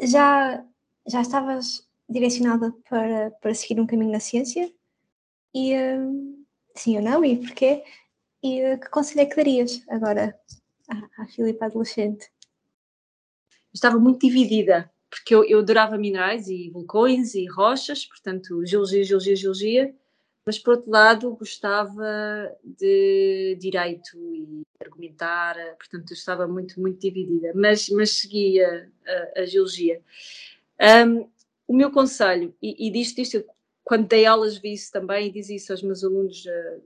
[0.00, 0.64] já,
[1.08, 4.72] já estavas direcionada para, para seguir um caminho na ciência?
[5.52, 7.24] E uh, sim ou não?
[7.24, 7.82] E porquê?
[8.44, 10.40] E uh, que conselho é que darias agora
[11.18, 12.30] à, Filipa adolescente?
[13.72, 19.36] Estava muito dividida, porque eu, eu adorava minerais e vulcões e rochas, portanto, geologia, geologia,
[19.36, 19.94] geologia,
[20.44, 22.04] mas por outro lado gostava
[22.64, 30.00] de direito e argumentar, portanto, estava muito, muito dividida, mas, mas seguia a, a geologia.
[31.06, 31.30] Um,
[31.66, 33.44] o meu conselho, e, e disto, disto,
[33.84, 36.82] quando dei aulas vi isso também e dizia isso aos meus alunos uh,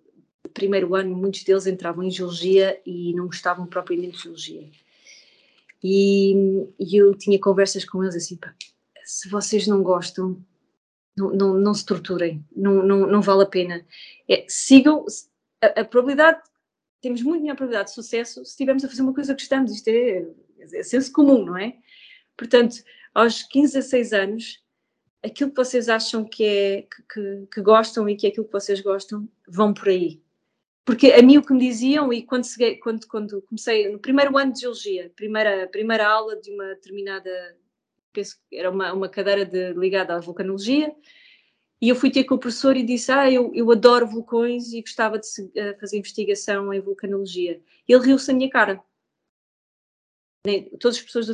[0.49, 4.71] primeiro ano, muitos deles entravam em geologia e não gostavam propriamente de geologia.
[5.83, 6.35] E,
[6.79, 8.39] e eu tinha conversas com eles assim:
[9.05, 10.43] se vocês não gostam,
[11.17, 13.87] não, não, não se torturem, não, não, não vale a pena.
[14.29, 15.05] É, sigam
[15.63, 16.41] a, a, probabilidade,
[17.01, 19.73] temos muito melhor probabilidade de sucesso se estivermos a fazer uma coisa que gostamos.
[19.73, 20.27] Isto é,
[20.73, 21.77] é senso comum, não é?
[22.37, 22.83] Portanto,
[23.15, 24.63] aos 15 a 6 anos,
[25.23, 28.53] aquilo que vocês acham que é que, que, que, gostam e que é aquilo que
[28.53, 30.21] vocês gostam, vão por aí
[30.87, 34.39] porque a mim o que me diziam, e quando, cheguei, quando, quando comecei, no primeiro
[34.39, 37.29] ano de Geologia, primeira, primeira aula de uma determinada,
[38.13, 40.95] penso que era uma, uma cadeira de, ligada à vulcanologia,
[41.83, 44.81] e eu fui ter com o professor e disse, ah, eu, eu adoro vulcões e
[44.81, 47.61] gostava de uh, fazer investigação em vulcanologia.
[47.87, 48.81] E ele riu-se na minha cara.
[50.79, 51.27] Todas as pessoas,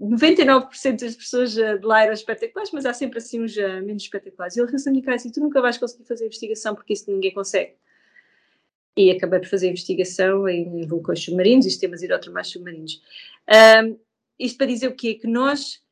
[0.00, 4.02] 99% das pessoas uh, de lá eram espetaculares, mas há sempre assim uns uh, menos
[4.02, 4.56] espetaculares.
[4.56, 6.94] E ele riu-se na minha cara e disse, tu nunca vais conseguir fazer investigação porque
[6.94, 7.76] isso ninguém consegue
[8.96, 13.02] e acabei por fazer investigação em vulcões submarinos e sistemas hidrotermais submarinos.
[13.82, 13.98] Um,
[14.38, 15.14] isto para dizer o quê?
[15.14, 15.82] Que nós,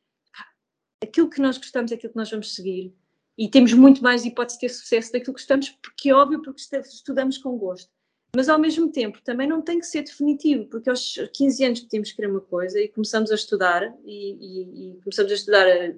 [1.01, 2.93] aquilo que nós gostamos é aquilo que nós vamos seguir
[3.37, 6.61] e temos muito mais hipótese de ter sucesso daquilo que gostamos, porque é óbvio, porque
[6.61, 7.91] estudamos com gosto.
[8.35, 12.11] Mas ao mesmo tempo também não tem que ser definitivo, porque aos 15 anos podemos
[12.11, 15.95] querer uma coisa e começamos a estudar e, e, e começamos a estudar eh,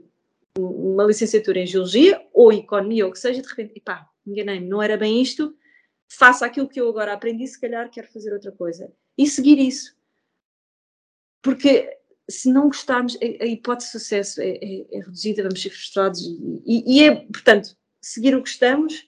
[0.58, 4.82] uma licenciatura em Geologia ou Economia ou o que seja, de repente, pá, enganei-me, não
[4.82, 5.56] era bem isto,
[6.08, 8.92] faça aquilo que eu agora aprendi, se calhar quero fazer outra coisa.
[9.18, 9.96] E seguir isso.
[11.42, 11.98] Porque
[12.30, 16.22] se não gostarmos, a, hipótese de sucesso é, é, é, reduzida, vamos ser frustrados.
[16.66, 19.08] E, e, é, portanto, seguir o que estamos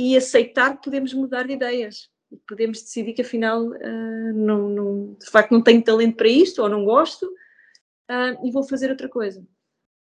[0.00, 2.10] e aceitar que podemos mudar de ideias.
[2.48, 6.68] Podemos decidir que afinal uh, não, não, de facto não tenho talento para isto ou
[6.68, 9.46] não gosto uh, e vou fazer outra coisa.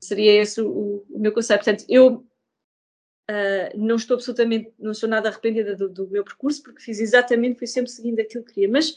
[0.01, 1.63] Seria esse o, o meu conceito.
[1.63, 2.25] Portanto, eu
[3.29, 7.57] Uh, não estou absolutamente, não estou nada arrependida do, do, meu percurso, porque fiz exatamente,
[7.57, 8.95] fui sempre seguindo aquilo que queria, mas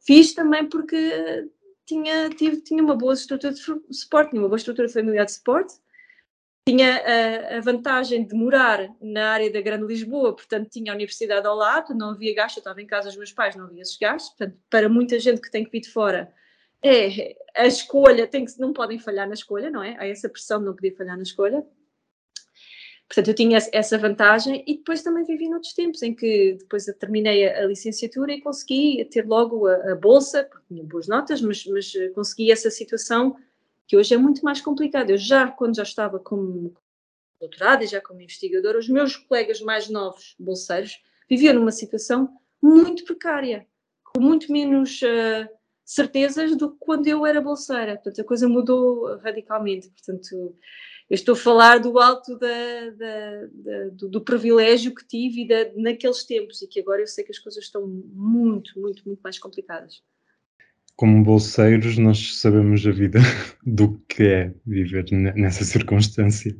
[0.00, 1.48] fiz também porque
[1.86, 3.60] tinha, tive, tinha uma boa estrutura de
[3.94, 5.74] suporte, tinha uma boa estrutura familiar de suporte,
[6.66, 11.46] tinha a, a, vantagem de morar na área da Grande Lisboa, portanto tinha a universidade
[11.46, 13.96] ao lado, não havia gasto, eu estava em casa dos meus pais, não havia esses
[13.96, 16.32] gastos, portanto para muita gente que tem que vir de fora,
[16.82, 19.96] é, a escolha, tem que, não podem falhar na escolha, não é?
[19.98, 21.64] Há essa pressão de não poder falhar na escolha,
[23.10, 27.44] Portanto, eu tinha essa vantagem e depois também vivi noutros tempos em que depois terminei
[27.48, 31.92] a, licenciatura e consegui ter logo a, a, bolsa, porque tinha boas notas, mas, mas
[31.96, 33.36] eh, consegui essa situação
[33.88, 35.10] que hoje é muito mais complicada.
[35.10, 36.72] Eu já, quando já estava como
[37.40, 42.28] doutorado e já como investigadora, os meus colegas mais novos, bolseiros, viviam numa situação
[42.62, 43.66] muito precária,
[44.04, 45.48] com muito menos uh,
[45.84, 47.94] certezas do que quando eu era bolseira.
[47.94, 49.88] Portanto, a coisa mudou radicalmente.
[49.88, 50.54] Portanto,
[51.10, 56.22] eu estou a falar do alto da, da, da, do, do, privilégio que tive naqueles
[56.22, 60.02] tempos e que agora eu sei que as coisas estão muito, muito, muito mais complicadas.
[60.94, 63.18] Como bolseiros, nós sabemos a vida
[63.66, 66.56] do que é viver nessa circunstância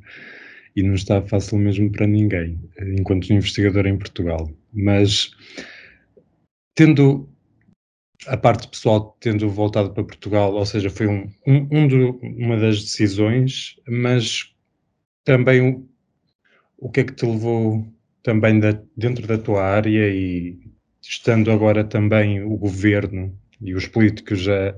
[0.75, 2.59] e não está fácil mesmo para ninguém,
[2.99, 4.51] enquanto investigador em Portugal.
[4.73, 5.31] Mas
[6.75, 7.30] tendo
[8.27, 12.57] a parte pessoal tendo voltado para Portugal, ou seja, foi um, um, um do, uma
[12.59, 14.55] das decisões, mas
[15.25, 15.89] também o,
[16.79, 17.87] o que é que te levou
[18.23, 20.59] também da, dentro da tua área e
[21.01, 24.75] estando agora também o governo e os políticos a,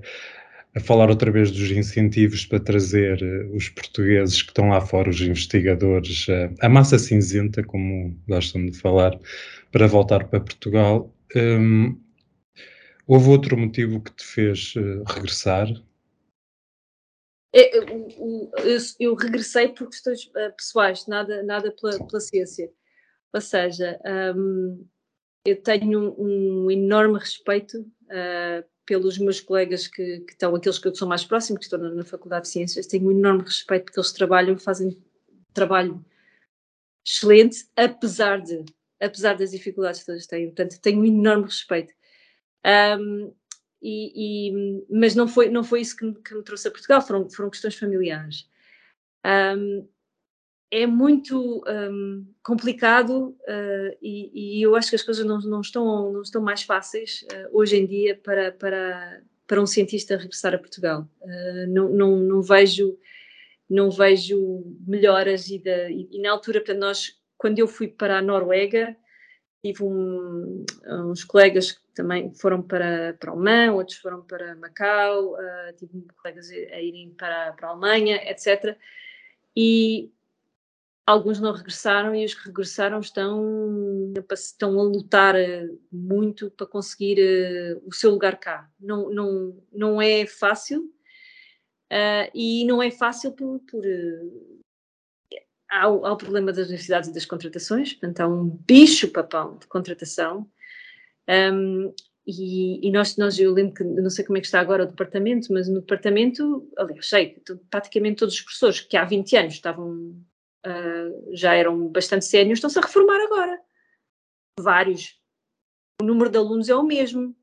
[0.74, 5.10] a falar outra vez dos incentivos para trazer eh, os portugueses que estão lá fora,
[5.10, 9.18] os investigadores, a, a massa cinzenta, como gostam de falar,
[9.70, 11.12] para voltar para Portugal.
[11.36, 11.98] Um,
[13.06, 15.68] Houve outro motivo que te fez uh, regressar?
[17.54, 22.72] É, eu, eu, eu, regressei por questões uh, pessoais, nada, nada pela, pela ciência.
[23.32, 24.00] Ou seja,
[24.36, 24.86] um,
[25.44, 30.94] eu tenho um, um enorme respeito uh, pelos meus colegas que, que, estão, aqueles que
[30.94, 33.98] são mais próximos, que estão na, na Faculdade de Ciências, tenho um enorme respeito porque
[33.98, 34.96] eles trabalham, fazem
[35.52, 36.04] trabalho
[37.04, 38.64] excelente, apesar de
[39.00, 40.46] apesar das dificuldades que eles têm.
[40.46, 41.92] Portanto, tenho um enorme respeito.
[42.64, 43.32] Um,
[43.82, 44.12] e,
[44.50, 47.28] e, mas não foi, não foi isso que me, que me, trouxe a Portugal, foram,
[47.28, 48.48] foram questões familiares.
[49.26, 49.88] Um,
[50.70, 56.10] é muito um, complicado uh, e, e, eu acho que as coisas não, não, estão,
[56.12, 60.58] não estão mais fáceis uh, hoje em dia para, para, para um cientista regressar a
[60.58, 61.06] Portugal.
[61.20, 62.96] Uh, não, não, não, vejo,
[63.68, 68.18] não vejo melhoras e, da, e, e, na altura, para nós, quando eu fui para
[68.18, 68.96] a Noruega,
[69.62, 75.72] tive um, uns colegas que também foram para, para Oman, outros foram para Macau, uh,
[75.76, 78.76] tive colegas a, irem para, para a Alemanha, etc.
[79.56, 80.10] E
[81.06, 87.18] alguns não regressaram e os que regressaram estão, estão a lutar ah, muito para conseguir
[87.20, 88.68] uh, o seu lugar cá.
[88.80, 90.92] Não, não, não é fácil
[91.92, 93.84] uh, e não é fácil por, por
[95.72, 99.66] há o, há o, problema das universidades e das contratações, portanto, há um bicho-papão de
[99.66, 100.48] contratação.
[101.28, 101.94] Um,
[102.26, 104.86] e, e, nós, nós, eu lembro que, não sei como é que está agora o
[104.86, 110.14] departamento, mas no departamento, aliás, sei praticamente todos os professores que há 20 anos estavam,
[110.66, 113.58] uh, já eram bastante sérios, estão-se a reformar agora.
[114.60, 115.18] Vários.
[116.00, 117.34] O número de alunos é o mesmo,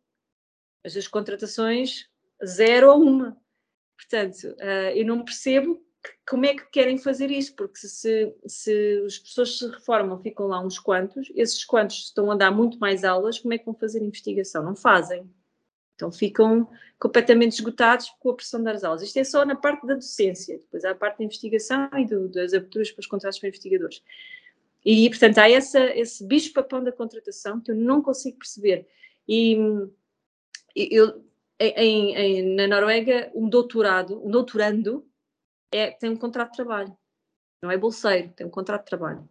[0.84, 2.08] mas as contratações,
[2.46, 3.36] zero ou uma.
[3.98, 5.84] Portanto, uh, eu não percebo
[6.28, 7.56] como é que querem fazer isso?
[7.56, 12.36] Porque se, se as pessoas se reformam, ficam lá uns quantos, esses quantos estão a
[12.36, 14.64] dar muito mais aulas, como é que vão fazer investigação?
[14.64, 15.30] Não fazem.
[15.96, 19.02] Então ficam completamente esgotados com a pressão das aulas.
[19.02, 22.30] Isto é só na parte da docência, depois há a parte da investigação e do,
[22.30, 24.02] das aberturas para os contratos para investigadores.
[24.86, 28.88] E, portanto, há essa, esse bicho-papão da contratação que eu não consigo perceber.
[29.28, 29.58] E
[30.74, 31.22] eu,
[31.60, 35.06] em, em, na Noruega, um doutorado, um doutorando,
[35.72, 36.98] é, tem um contrato de trabalho.
[37.62, 39.30] Não é bolseiro, tem um contrato de trabalho.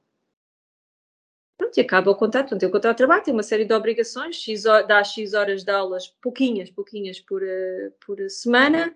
[1.57, 4.37] Pronto, e acaba o contrato, tem um contrato de trabalho, tem uma série de obrigações,
[4.37, 8.95] X, dá X horas de aulas, pouquinhas, pouquinhas por, uh, por semana,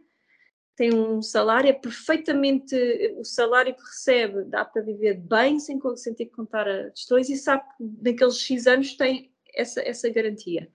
[0.76, 2.74] tem um salário, é perfeitamente,
[3.18, 7.36] o salário que recebe dá para viver bem, sem, sem ter que contar questões, e
[7.36, 10.70] sabe que naqueles X anos tem essa, essa garantia.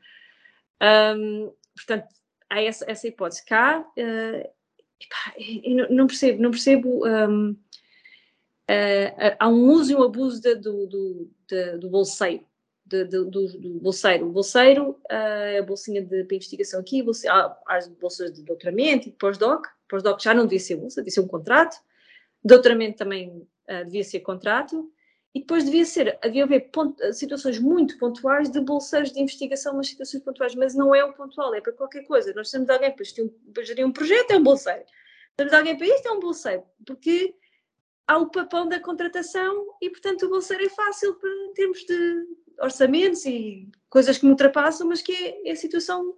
[1.75, 2.07] Portanto,
[2.49, 3.45] há essa, essa hipótese.
[3.45, 4.56] Cá, uh,
[4.99, 7.05] epá, não percebo, não percebo.
[7.05, 12.45] Um, uh, há um uso e um abuso de, do, do, de, do bolseiro.
[12.85, 14.27] De, de, do, do, bolseiro.
[14.27, 19.11] O bolseiro uh, a bolsinha de, investigação aqui, bolsa, há, as bolsas de doutoramento e
[19.11, 19.67] pós-doc.
[19.89, 21.75] Pós-doc já não devia ser bolsa, devia ser um contrato.
[22.41, 24.89] Doutoramento também uh, devia ser contrato.
[25.37, 26.67] E depois devia ser, devia haver
[27.13, 31.53] situações muito pontuais de bolseiros de investigação, mas situações pontuais, mas não é o pontual,
[31.53, 32.33] é para qualquer coisa.
[32.33, 34.83] Nós temos alguém para gerir, um, para gerir um projeto, é um bolseiro.
[35.35, 36.63] Temos alguém para isto, é um bolseiro.
[36.83, 37.35] Porque
[38.07, 42.25] há o papão da contratação e, portanto, o bolseiro é fácil para, em termos de
[42.59, 46.17] orçamentos e coisas que me ultrapassam, mas que é, é a situação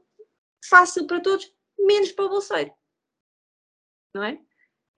[0.63, 2.71] fácil para todos, menos para o bolseiro.
[4.15, 4.39] Não é?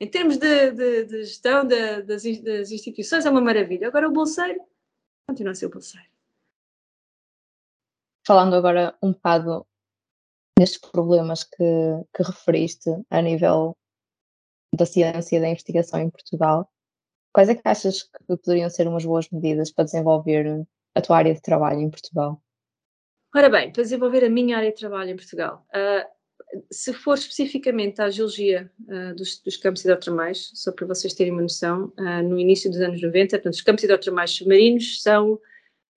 [0.01, 3.87] Em termos de, de, de gestão de, das, das, instituições, é uma maravilha.
[3.87, 4.59] Agora, o bolseiro
[5.29, 6.07] continua a ser o bolseiro.
[8.25, 9.63] Falando agora um bocado
[10.57, 11.63] nestes problemas que,
[12.15, 13.77] que referiste a nível
[14.75, 16.67] da ciência e da investigação em Portugal,
[17.31, 21.33] quais é que achas que poderiam ser umas boas medidas para desenvolver a tua área
[21.35, 22.41] de trabalho em Portugal?
[23.35, 26.20] Ora bem, para desenvolver a minha área de trabalho em Portugal, uh,
[26.69, 31.41] se for especificamente à geologia uh, dos, dos, campos hidrotermais, só para vocês terem uma
[31.41, 35.39] noção, uh, no início dos anos 90, portanto, os campos hidrotermais submarinos são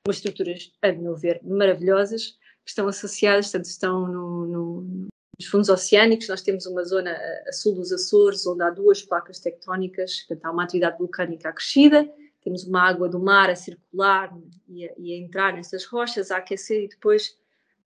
[0.06, 4.80] umas estruturas, a meu ver, maravilhosas, que estão associadas, portanto, estão no, no,
[5.38, 6.28] nos fundos oceânicos.
[6.28, 10.44] Nós temos uma zona a, a sul dos Açores, onde há duas placas tectónicas, portanto,
[10.44, 12.08] há uma atividade vulcânica acrescida,
[12.42, 14.34] temos uma água do mar a circular
[14.68, 17.36] e a, e a entrar nessas rochas, a aquecer e depois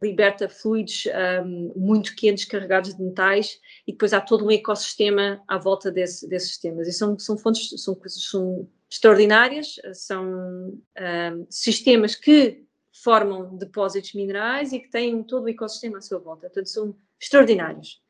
[0.03, 1.05] liberta fluidos
[1.44, 6.28] um, muito quentes carregados de metais e depois há todo um ecossistema à volta desse,
[6.28, 6.86] desses sistemas.
[6.86, 12.64] E são, são fontes, são coisas são extraordinárias, são um, sistemas que
[13.03, 16.46] formam depósitos minerais e que têm todo o ecossistema à sua volta.
[16.46, 18.01] Portanto, são extraordinários.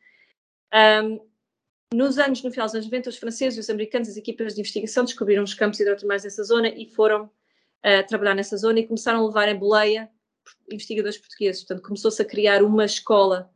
[1.03, 1.21] Um,
[1.93, 4.61] nos anos, no final dos anos 90, os franceses e os americanos, as equipas de
[4.61, 9.21] investigação, descobriram os campos hidrotermais nessa zona e foram uh, trabalhar nessa zona e começaram
[9.21, 10.11] a levar em boleia
[10.71, 11.63] investigadores portugueses.
[11.63, 13.51] Portanto, começou-se a criar uma escola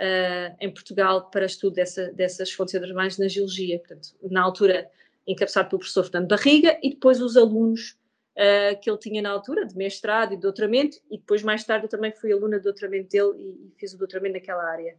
[0.00, 3.78] uh, em Portugal para estudo dessa, dessas fontes hidrotermais na geologia.
[3.78, 4.90] Portanto, na altura,
[5.26, 7.96] encabeçado pelo professor Fernando Barriga e depois os alunos
[8.36, 11.86] uh, que ele tinha na altura, de mestrado e de doutoramento, e depois, mais tarde,
[11.86, 14.96] eu também fui aluna de doutoramento dele e, e fiz o doutoramento naquela área.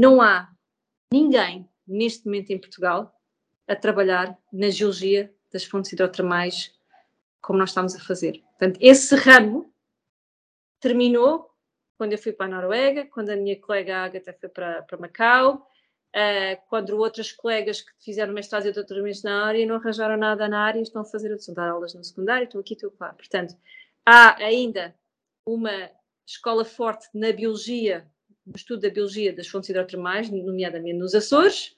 [0.00, 0.50] Não há
[1.12, 3.14] ninguém, neste momento em Portugal,
[3.66, 6.74] a trabalhar na geologia das fontes hidrotermais
[7.40, 8.42] como nós estamos a fazer.
[8.58, 9.72] Portanto, esse ramo
[10.80, 11.50] terminou
[11.96, 15.68] quando eu fui para a Noruega, quando a minha colega Agatha foi para, para Macau,
[16.14, 20.60] uh, quando outras colegas que fizeram mestrado e doutoramentos na área não arranjaram nada na
[20.60, 23.12] área e estão a fazer a dar aulas no secundário, estão aqui, estão lá.
[23.12, 23.56] Portanto,
[24.06, 24.94] há ainda
[25.44, 25.90] uma
[26.24, 28.08] escola forte na biologia,
[28.46, 31.76] no estudo da biologia das fontes hidrotermais, nomeadamente nos Açores.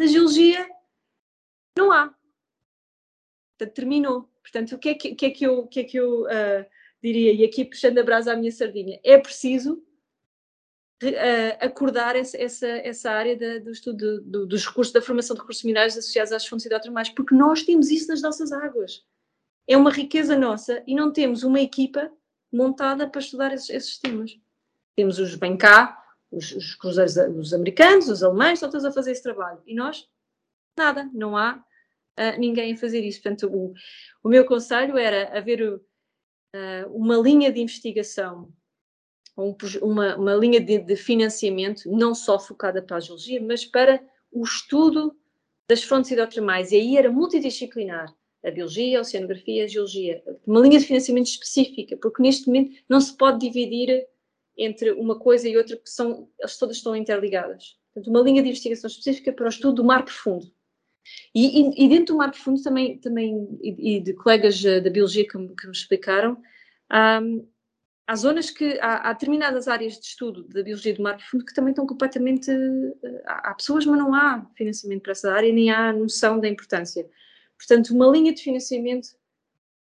[0.00, 0.68] Na geologia,
[1.76, 2.14] não há.
[3.56, 4.28] Portanto, terminou.
[4.42, 6.66] Portanto, o que é que, que, é que eu, que é que eu uh,
[7.02, 9.82] diria, e aqui puxando a brasa à minha sardinha, é preciso
[11.04, 15.40] uh, acordar essa, essa, essa área de, do estudo do, dos recursos, da formação de
[15.40, 19.04] recursos minerais associados às fontes hidrotermais, porque nós temos isso nas nossas águas.
[19.66, 22.10] É uma riqueza nossa e não temos uma equipa
[22.52, 24.38] montada para estudar esses, esses temas.
[24.96, 29.12] Temos os bem cá, os, os cruzeiros os americanos, os alemães, estão todos a fazer
[29.12, 29.60] esse trabalho.
[29.66, 30.08] E nós,
[30.76, 33.22] nada, não há uh, ninguém a fazer isso.
[33.22, 33.74] Portanto, o,
[34.22, 35.80] o meu conselho era haver
[36.58, 38.52] uh, uma linha de investigação,
[39.36, 44.02] um, uma, uma, linha de, de, financiamento, não só focada para a geologia, mas para
[44.32, 45.16] o estudo
[45.68, 46.72] das fontes hidrotermais.
[46.72, 48.14] E aí era multidisciplinar.
[48.44, 50.22] A biologia, a oceanografia, a geologia.
[50.46, 54.06] Uma linha de financiamento específica, porque neste momento não se pode dividir
[54.56, 57.76] entre uma coisa e outra, porque são, elas todas estão interligadas.
[57.92, 60.50] Portanto, uma linha de investigação específica para o estudo do mar profundo.
[61.34, 64.90] E, e, e, dentro do mar profundo também, também e, e de colegas eh, da
[64.90, 66.40] biologia que, que me explicaram,
[67.22, 67.46] um,
[68.06, 71.54] há zonas que, há, há, determinadas áreas de estudo da biologia do mar profundo que
[71.54, 75.70] também estão completamente, eh, há, há pessoas, mas não há financiamento para essa área, nem
[75.70, 77.08] há noção da importância.
[77.58, 79.08] Portanto, uma linha de financiamento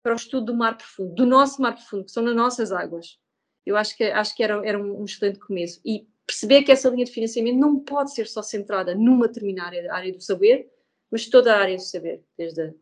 [0.04, 3.20] para o estudo do mar profundo, do nosso mar profundo, que são nas nossas águas.
[3.66, 5.80] Eu acho que, acho que era, era um excelente começo.
[5.86, 9.94] E perceber que essa linha de financiamento não pode ser só centrada numa determinada área,
[9.94, 10.70] área do saber,
[11.12, 12.74] mas toda a área do saber, desde a,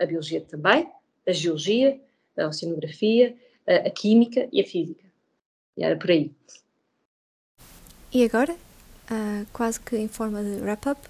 [0.00, 0.90] a biologia também,
[1.26, 2.00] a geologia,
[2.36, 5.04] a oceanografia, a, a, química e a física.
[5.76, 6.32] E era por aí.
[8.12, 11.00] E agora, uh, quase que em forma de wrap-up,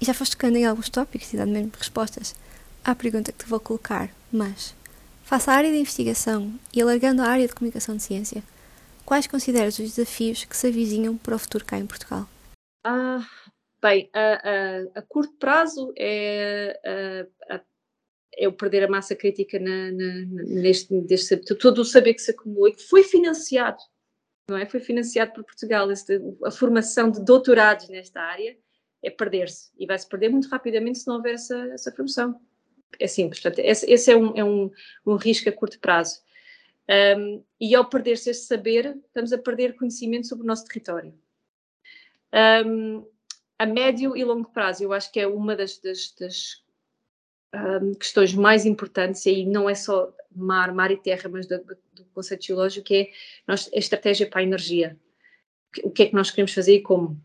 [0.00, 2.34] já foste tocando em alguns tópicos e dando mesmo respostas
[2.84, 4.74] à pergunta que te vou colocar, mas
[5.26, 8.44] Face à área de investigação e alargando a área de comunicação de ciência,
[9.04, 12.28] quais consideras os desafios que se avizinham para o futuro cá em Portugal?
[12.84, 13.26] Ah,
[13.86, 16.78] bem, a, a, a curto prazo é,
[17.48, 17.60] a,
[18.36, 22.32] é o perder a massa crítica na, na, neste, neste, todo o saber que se
[22.32, 23.78] acumulou e que foi financiado,
[24.48, 24.66] não é?
[24.66, 25.90] Foi financiado por Portugal.
[25.90, 28.56] Este, a formação de doutorados nesta área
[29.02, 32.40] é perder-se e vai-se perder muito rapidamente se não houver essa, essa promoção.
[32.98, 33.40] É simples.
[33.40, 34.70] Portanto, esse, esse é, um, é um,
[35.06, 36.20] um risco a curto prazo.
[37.18, 41.12] Um, e ao perder-se esse saber, estamos a perder conhecimento sobre o nosso território.
[42.64, 43.06] Um,
[43.58, 46.62] a médio e longo prazo, eu acho que é uma das, das, das
[47.54, 51.58] um, questões mais importantes, e aí não é só mar, mar e terra, mas do,
[51.92, 53.10] do conceito geológico, que é
[53.46, 54.98] nós, a estratégia para a energia.
[55.82, 57.20] O que é que nós queremos fazer e como.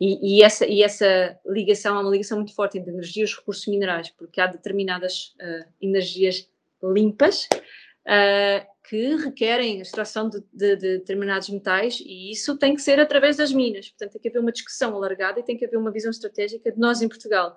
[0.00, 3.36] E, e, essa, e essa ligação é uma ligação muito forte entre energia e os
[3.36, 6.48] recursos minerais, porque há determinadas uh, energias
[6.82, 12.82] limpas uh, que requerem a extração de, de, de, determinados metais e isso tem que
[12.82, 13.88] ser através das minas.
[13.90, 16.78] Portanto, tem que haver uma discussão alargada e tem que haver uma visão estratégica de
[16.78, 17.56] nós em Portugal.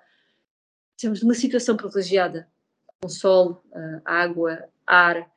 [0.96, 2.48] Temos uma situação privilegiada
[3.00, 5.30] com sol, uh, água, ar,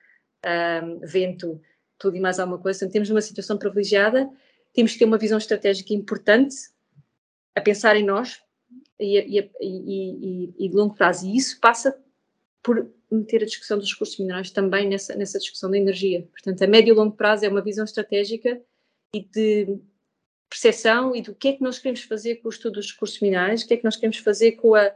[0.84, 1.60] um, vento,
[1.98, 2.88] tudo e mais alguma coisa.
[2.88, 4.30] Temos uma situação privilegiada,
[4.74, 6.56] temos que ter uma visão estratégica importante
[7.56, 8.42] a pensar em nós
[9.00, 11.26] e, e, e, e de longo prazo.
[11.26, 11.98] E isso passa
[12.62, 16.28] por meter a discussão dos recursos minerais também nessa, nessa discussão da energia.
[16.32, 18.62] Portanto, a médio e longo prazo é uma visão estratégica
[19.14, 19.80] e de
[20.49, 23.62] percepção e do que é que nós queremos fazer com o estudo dos recursos minerais,
[23.62, 24.91] o que é que nós queremos fazer com a,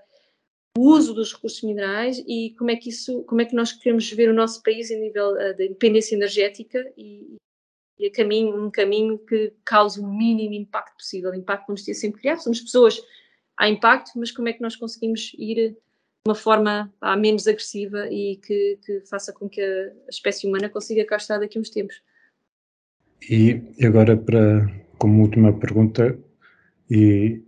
[0.78, 4.10] o uso dos recursos minerais e como é que isso, como é que nós queremos
[4.12, 7.38] ver o nosso país em nível uh, de independência energética e,
[8.00, 11.32] e caminho, um caminho que cause o mínimo impacto possível.
[11.32, 13.00] O impacto vamos ter sempre criar, somos pessoas,
[13.56, 15.78] há impacto, mas como é que nós conseguimos ir
[16.26, 21.06] uma forma ah, menos agressiva e que, que, faça com que a, espécie humana consiga
[21.06, 22.02] cá estar daqui a uns tempos.
[23.30, 24.68] E agora, para,
[24.98, 26.18] como última pergunta,
[26.90, 27.42] e,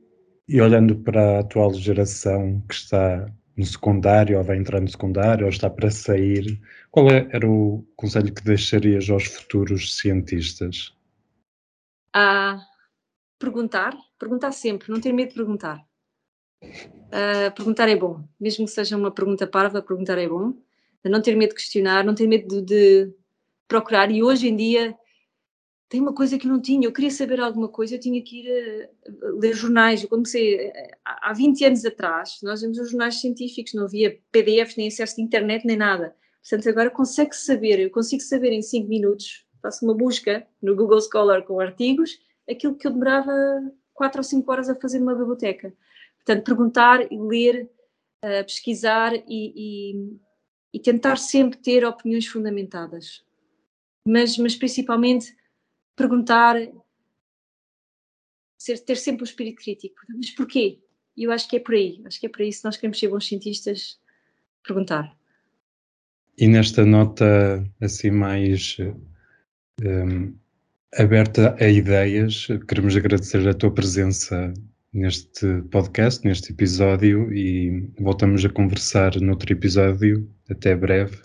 [0.47, 5.45] e olhando para a atual geração que está no secundário, ou vai entrar no secundário,
[5.45, 6.61] ou está para sair,
[6.91, 10.93] qual é, era o conselho que deixarias aos futuros cientistas?
[12.13, 12.59] A
[13.39, 15.85] perguntar, perguntar sempre, não ter medo de perguntar.
[17.07, 20.53] Uh, perguntar é bom, mesmo que seja uma pergunta parva, perguntar é bom.
[21.03, 23.13] Não ter medo de questionar, não ter medo de, de
[23.67, 24.09] procurar.
[24.09, 24.97] E hoje em dia
[25.87, 26.87] tem uma coisa que eu não tinha.
[26.87, 30.01] Eu queria saber alguma coisa, eu tinha que ir a, a ler jornais.
[30.01, 30.71] Eu comecei
[31.05, 35.21] há 20 anos atrás, nós vimos os jornais científicos, não havia PDFs, nem acesso de
[35.21, 36.15] internet, nem nada.
[36.41, 41.01] Portanto, agora consegue saber, eu consigo saber em 5 minutos, faço uma busca no Google
[41.01, 43.33] Scholar com artigos, aquilo que eu demorava
[43.93, 45.73] 4 ou 5 horas a fazer numa biblioteca.
[46.25, 47.69] Portanto, perguntar ler,
[48.23, 50.17] uh, pesquisar e, e,
[50.73, 53.23] e, tentar sempre ter opiniões fundamentadas.
[54.07, 55.35] Mas, mas principalmente
[55.95, 56.55] perguntar,
[58.57, 59.95] ser, ter sempre o espírito crítico.
[60.09, 60.81] Mas porquê?
[61.15, 62.01] E eu acho que é por aí.
[62.05, 63.99] Acho que é por aí, se nós queremos ser bons cientistas,
[64.63, 65.15] perguntar.
[66.37, 68.77] E nesta nota assim mais
[69.81, 70.35] um,
[70.97, 74.53] aberta a ideias, queremos agradecer a tua presença
[74.95, 80.27] neste podcast, neste episódio e voltamos a conversar noutro episódio.
[80.49, 81.17] Até breve.